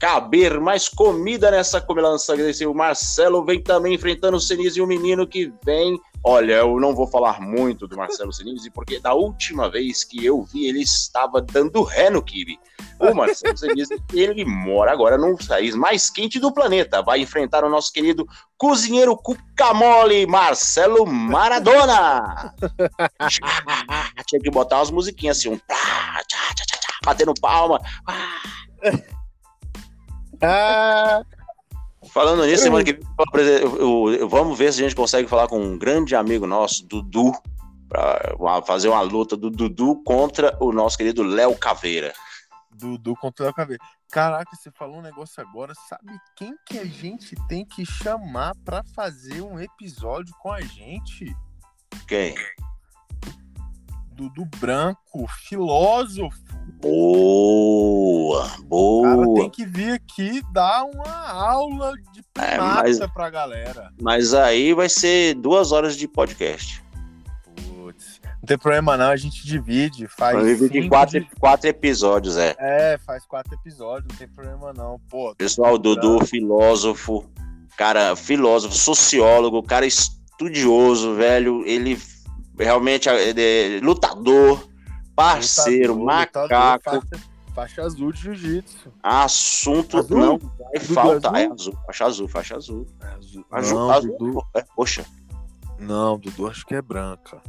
caber 0.03 0.59
mais 0.59 0.89
comida 0.89 1.49
nessa 1.49 1.79
comilança. 1.79 2.35
O 2.67 2.73
Marcelo 2.73 3.45
vem 3.45 3.63
também 3.63 3.93
enfrentando 3.93 4.35
o 4.35 4.39
Senise 4.39 4.77
e 4.77 4.81
o 4.81 4.85
menino 4.85 5.25
que 5.25 5.49
vem. 5.63 5.97
Olha, 6.21 6.55
eu 6.55 6.77
não 6.77 6.93
vou 6.93 7.07
falar 7.07 7.39
muito 7.39 7.87
do 7.87 7.95
Marcelo 7.95 8.31
Senise, 8.35 8.69
porque 8.69 8.99
da 8.99 9.13
última 9.13 9.69
vez 9.69 10.03
que 10.03 10.25
eu 10.25 10.43
vi, 10.43 10.67
ele 10.67 10.81
estava 10.81 11.39
dando 11.39 11.81
ré 11.83 12.09
no 12.09 12.21
Kibe. 12.21 12.59
O 12.99 13.15
Marcelo 13.15 13.57
Senise, 13.57 13.97
ele 14.13 14.43
mora 14.43 14.91
agora 14.91 15.17
no 15.17 15.37
país 15.37 15.73
mais 15.73 16.09
quente 16.09 16.37
do 16.37 16.51
planeta. 16.51 17.01
Vai 17.01 17.21
enfrentar 17.21 17.63
o 17.63 17.69
nosso 17.69 17.93
querido 17.93 18.27
cozinheiro 18.57 19.15
Cucamole, 19.15 20.27
Marcelo 20.27 21.05
Maradona. 21.05 22.53
Tinha 24.27 24.41
que 24.41 24.51
botar 24.51 24.79
umas 24.79 24.91
musiquinhas 24.91 25.37
assim, 25.37 25.47
um 25.47 25.59
batendo 27.05 27.33
palma. 27.39 27.79
Ah. 28.05 28.62
Falando 32.11 32.45
nisso, 32.45 32.63
semana 32.63 32.83
que 32.83 32.93
vem, 32.93 34.27
vamos 34.27 34.57
ver 34.57 34.73
se 34.73 34.81
a 34.81 34.83
gente 34.83 34.95
consegue 34.95 35.27
falar 35.27 35.47
com 35.47 35.59
um 35.59 35.77
grande 35.77 36.15
amigo 36.15 36.45
nosso, 36.45 36.85
Dudu, 36.85 37.31
para 37.87 38.61
fazer 38.63 38.89
uma 38.89 39.01
luta 39.01 39.37
do 39.37 39.49
Dudu 39.49 40.03
contra 40.03 40.55
o 40.59 40.71
nosso 40.71 40.97
querido 40.97 41.23
Léo 41.23 41.57
Caveira. 41.57 42.13
Dudu 42.71 43.15
contra 43.15 43.43
o 43.43 43.45
Léo 43.45 43.53
Caveira. 43.55 43.83
Caraca, 44.11 44.55
você 44.55 44.69
falou 44.71 44.97
um 44.97 45.01
negócio 45.01 45.41
agora. 45.41 45.73
Sabe 45.87 46.11
quem 46.35 46.55
que 46.67 46.77
a 46.77 46.85
gente 46.85 47.35
tem 47.47 47.65
que 47.65 47.85
chamar 47.85 48.53
para 48.63 48.83
fazer 48.83 49.41
um 49.41 49.59
episódio 49.59 50.35
com 50.39 50.51
a 50.51 50.61
gente? 50.61 51.35
Quem? 52.07 52.35
Dudu 54.13 54.47
Branco, 54.59 55.27
filósofo. 55.47 56.37
Boa, 56.81 58.47
boa. 58.65 59.15
O 59.15 59.21
cara 59.23 59.33
tem 59.33 59.49
que 59.49 59.65
vir 59.65 59.93
aqui 59.93 60.41
dar 60.51 60.83
uma 60.85 61.31
aula 61.31 61.93
de 62.13 62.21
é, 62.37 62.57
mas, 62.57 62.99
pra 63.13 63.29
galera. 63.29 63.91
Mas 64.01 64.33
aí 64.33 64.73
vai 64.73 64.87
ser 64.89 65.35
duas 65.35 65.71
horas 65.71 65.97
de 65.97 66.07
podcast. 66.07 66.83
Putz, 67.55 68.21
não 68.23 68.45
tem 68.45 68.57
problema 68.57 68.95
não, 68.97 69.09
a 69.09 69.15
gente 69.15 69.45
divide, 69.45 70.07
faz. 70.07 70.43
Divide 70.45 70.87
quatro, 70.87 71.19
de... 71.19 71.27
quatro 71.39 71.67
episódios, 71.67 72.37
é. 72.37 72.55
É, 72.59 72.97
faz 72.99 73.25
quatro 73.25 73.53
episódios, 73.55 74.07
não 74.09 74.17
tem 74.17 74.27
problema 74.27 74.71
não. 74.73 74.99
Pô, 75.09 75.33
Pessoal, 75.35 75.77
Dudu, 75.77 76.25
filósofo, 76.25 77.29
cara, 77.77 78.15
filósofo, 78.15 78.75
sociólogo, 78.75 79.63
cara 79.63 79.85
estudioso, 79.85 81.15
velho. 81.15 81.63
Ele 81.65 81.97
realmente 82.57 83.09
é, 83.09 83.29
é 83.29 83.79
lutador 83.81 84.67
parceiro, 85.15 85.93
lutador, 85.93 86.05
macaco. 86.05 86.95
Lutador, 86.95 87.09
faixa, 87.09 87.29
faixa, 87.55 87.81
azul 87.83 88.11
de 88.11 88.21
jiu-jitsu. 88.21 88.93
Assunto 89.01 89.97
azul? 89.97 90.17
não 90.17 90.37
vai 90.37 90.79
faltar. 90.79 91.35
É 91.35 91.45
azul, 91.45 91.77
faixa 91.85 92.05
azul, 92.05 92.27
faixa 92.27 92.55
azul. 92.55 92.87
É 93.01 93.07
azul, 93.07 93.45
azul, 93.51 93.79
não, 93.79 93.91
azul. 93.91 94.17
Dudu... 94.17 94.45
É, 94.55 94.65
poxa. 94.75 95.05
Não, 95.79 96.17
Dudu 96.17 96.47
acho 96.47 96.65
que 96.65 96.75
é 96.75 96.81
branca. 96.81 97.41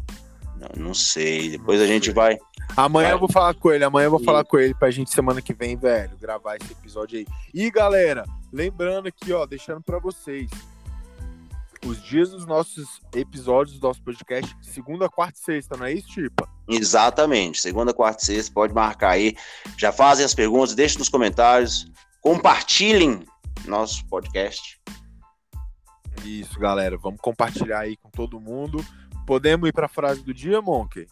Não, 0.57 0.87
não 0.87 0.95
sei. 0.95 1.51
Depois 1.51 1.79
não 1.79 1.85
a 1.85 1.88
gente 1.88 2.07
sei. 2.07 2.14
vai. 2.14 2.38
Amanhã 2.77 3.09
vai. 3.09 3.14
eu 3.14 3.19
vou 3.21 3.29
falar 3.29 3.55
com 3.55 3.71
ele. 3.71 3.85
Amanhã 3.85 4.07
eu 4.07 4.11
vou 4.11 4.21
e... 4.21 4.25
falar 4.25 4.45
com 4.45 4.59
ele 4.59 4.75
pra 4.75 4.90
gente 4.90 5.11
semana 5.11 5.40
que 5.40 5.55
vem, 5.55 5.77
velho, 5.77 6.17
gravar 6.21 6.57
esse 6.57 6.73
episódio 6.73 7.19
aí. 7.19 7.27
E 7.53 7.71
galera, 7.71 8.25
lembrando 8.53 9.09
aqui, 9.09 9.33
ó, 9.33 9.47
deixando 9.47 9.83
pra 9.83 9.99
vocês 9.99 10.51
os 11.85 12.03
dias 12.03 12.31
dos 12.31 12.47
nossos 12.47 13.01
episódios 13.14 13.79
do 13.79 13.87
nosso 13.87 14.03
podcast, 14.03 14.55
segunda, 14.62 15.09
quarta 15.09 15.38
e 15.38 15.42
sexta, 15.42 15.77
não 15.77 15.87
é 15.87 15.92
isso, 15.92 16.09
Tipa? 16.09 16.49
Exatamente. 16.68 17.61
Segunda, 17.61 17.92
quarta 17.92 18.23
e 18.23 18.27
sexta, 18.27 18.53
pode 18.53 18.73
marcar 18.73 19.11
aí. 19.11 19.37
Já 19.77 19.92
fazem 19.92 20.25
as 20.25 20.35
perguntas, 20.35 20.75
deixem 20.75 20.99
nos 20.99 21.09
comentários. 21.09 21.87
Compartilhem 22.20 23.25
nosso 23.66 24.07
podcast. 24.07 24.81
Isso, 26.25 26.59
galera. 26.59 26.97
Vamos 26.97 27.20
compartilhar 27.20 27.81
aí 27.81 27.97
com 27.97 28.09
todo 28.09 28.40
mundo. 28.40 28.85
Podemos 29.27 29.68
ir 29.68 29.73
para 29.73 29.87
a 29.87 29.88
frase 29.88 30.23
do 30.23 30.33
dia, 30.33 30.62
Monkey? 30.62 31.07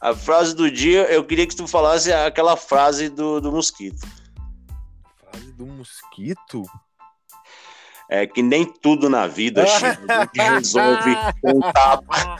A 0.00 0.14
frase 0.14 0.54
do 0.54 0.70
dia, 0.70 1.10
eu 1.12 1.24
queria 1.24 1.46
que 1.46 1.56
tu 1.56 1.66
falasse 1.66 2.12
aquela 2.12 2.56
frase 2.56 3.08
do, 3.08 3.40
do 3.40 3.50
mosquito. 3.50 4.06
Frase 5.18 5.52
do 5.52 5.66
mosquito? 5.66 6.62
É 8.08 8.26
que 8.26 8.42
nem 8.42 8.64
tudo 8.64 9.08
na 9.10 9.26
vida, 9.26 9.66
Chico, 9.66 10.06
resolve 10.34 11.16
com 11.40 11.58
um 11.58 11.60
tapa. 11.60 12.36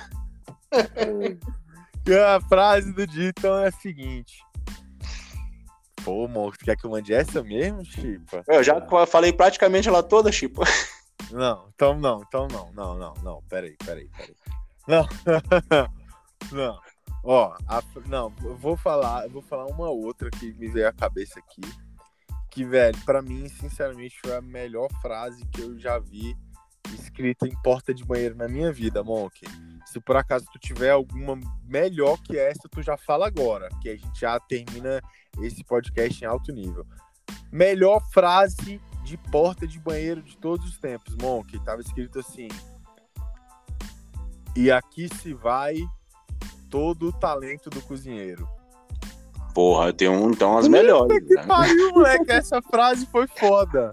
a 2.24 2.40
frase 2.48 2.92
do 2.92 3.06
dia, 3.06 3.30
então, 3.30 3.58
é 3.58 3.68
a 3.68 3.72
seguinte. 3.72 4.46
Pô, 6.04 6.28
Monk, 6.28 6.58
quer 6.58 6.76
que 6.76 6.84
eu 6.86 6.90
mande 6.90 7.12
essa 7.12 7.42
mesmo, 7.42 7.84
Chipa? 7.84 8.44
Eu 8.46 8.62
já 8.62 8.80
falei 9.08 9.32
praticamente 9.32 9.88
ela 9.88 10.04
toda, 10.04 10.30
Chipa. 10.30 10.62
Não, 11.32 11.68
então 11.74 11.98
não, 11.98 12.22
então 12.22 12.46
não, 12.46 12.72
não, 12.72 12.96
não, 12.96 13.14
não, 13.24 13.42
peraí, 13.48 13.76
peraí, 13.84 14.08
peraí. 14.16 14.36
Não, 14.86 15.08
não. 16.52 16.78
Ó, 17.24 17.56
a, 17.66 17.82
não, 18.06 18.32
eu 18.44 18.56
vou 18.56 18.76
falar, 18.76 19.24
eu 19.24 19.30
vou 19.30 19.42
falar 19.42 19.66
uma 19.66 19.90
outra 19.90 20.30
que 20.30 20.52
me 20.52 20.68
veio 20.68 20.86
à 20.86 20.92
cabeça 20.92 21.40
aqui. 21.40 21.60
Que, 22.56 22.64
velho, 22.64 22.98
para 23.04 23.20
mim, 23.20 23.46
sinceramente, 23.50 24.18
foi 24.24 24.34
a 24.34 24.40
melhor 24.40 24.88
frase 25.02 25.44
que 25.52 25.60
eu 25.60 25.78
já 25.78 25.98
vi 25.98 26.34
escrita 26.94 27.46
em 27.46 27.54
porta 27.60 27.92
de 27.92 28.02
banheiro 28.02 28.34
na 28.34 28.48
minha 28.48 28.72
vida, 28.72 29.04
Monk. 29.04 29.42
Se 29.84 30.00
por 30.00 30.16
acaso 30.16 30.46
tu 30.50 30.58
tiver 30.58 30.88
alguma 30.88 31.38
melhor 31.64 32.16
que 32.22 32.38
essa, 32.38 32.66
tu 32.66 32.80
já 32.80 32.96
fala 32.96 33.26
agora, 33.26 33.68
que 33.82 33.90
a 33.90 33.94
gente 33.94 34.18
já 34.18 34.40
termina 34.40 35.02
esse 35.42 35.62
podcast 35.64 36.24
em 36.24 36.26
alto 36.26 36.50
nível. 36.50 36.86
Melhor 37.52 38.00
frase 38.10 38.80
de 39.04 39.18
porta 39.18 39.66
de 39.66 39.78
banheiro 39.78 40.22
de 40.22 40.38
todos 40.38 40.64
os 40.64 40.78
tempos, 40.78 41.14
Monk. 41.16 41.62
Tava 41.62 41.82
escrito 41.82 42.20
assim: 42.20 42.48
E 44.56 44.70
aqui 44.70 45.14
se 45.14 45.34
vai 45.34 45.76
todo 46.70 47.08
o 47.08 47.12
talento 47.12 47.68
do 47.68 47.82
cozinheiro. 47.82 48.55
Porra, 49.56 49.90
tem 49.90 50.06
um, 50.06 50.30
então 50.30 50.58
as 50.58 50.68
melhores. 50.68 51.18
Que 51.26 51.34
né? 51.34 51.46
pariu, 51.46 51.92
moleque, 51.96 52.30
essa 52.30 52.60
frase 52.60 53.06
foi 53.06 53.26
foda. 53.26 53.90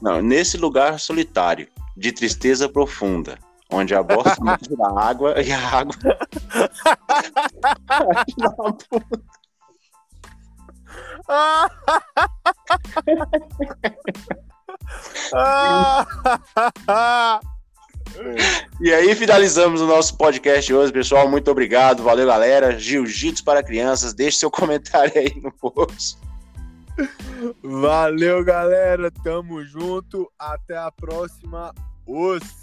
Não, 0.00 0.22
nesse 0.22 0.56
lugar 0.56 0.98
solitário, 0.98 1.68
de 1.94 2.12
tristeza 2.12 2.66
profunda, 2.66 3.36
onde 3.70 3.94
a 3.94 4.02
bosta 4.02 4.40
da 4.74 4.98
água 4.98 5.34
e 5.42 5.52
a 5.52 5.60
água. 5.68 5.94
E 18.80 18.92
aí 18.92 19.14
finalizamos 19.14 19.80
o 19.80 19.86
nosso 19.86 20.16
podcast 20.16 20.72
hoje, 20.72 20.92
pessoal. 20.92 21.28
Muito 21.28 21.50
obrigado, 21.50 22.02
valeu, 22.02 22.26
galera. 22.26 22.78
Jiu-Jitsu 22.78 23.44
para 23.44 23.62
crianças, 23.62 24.14
deixe 24.14 24.38
seu 24.38 24.50
comentário 24.52 25.12
aí 25.16 25.40
no 25.40 25.52
post. 25.52 26.18
Valeu, 27.62 28.44
galera. 28.44 29.10
Tamo 29.10 29.64
junto. 29.64 30.30
Até 30.38 30.76
a 30.76 30.90
próxima. 30.90 31.74
Os 32.06 32.61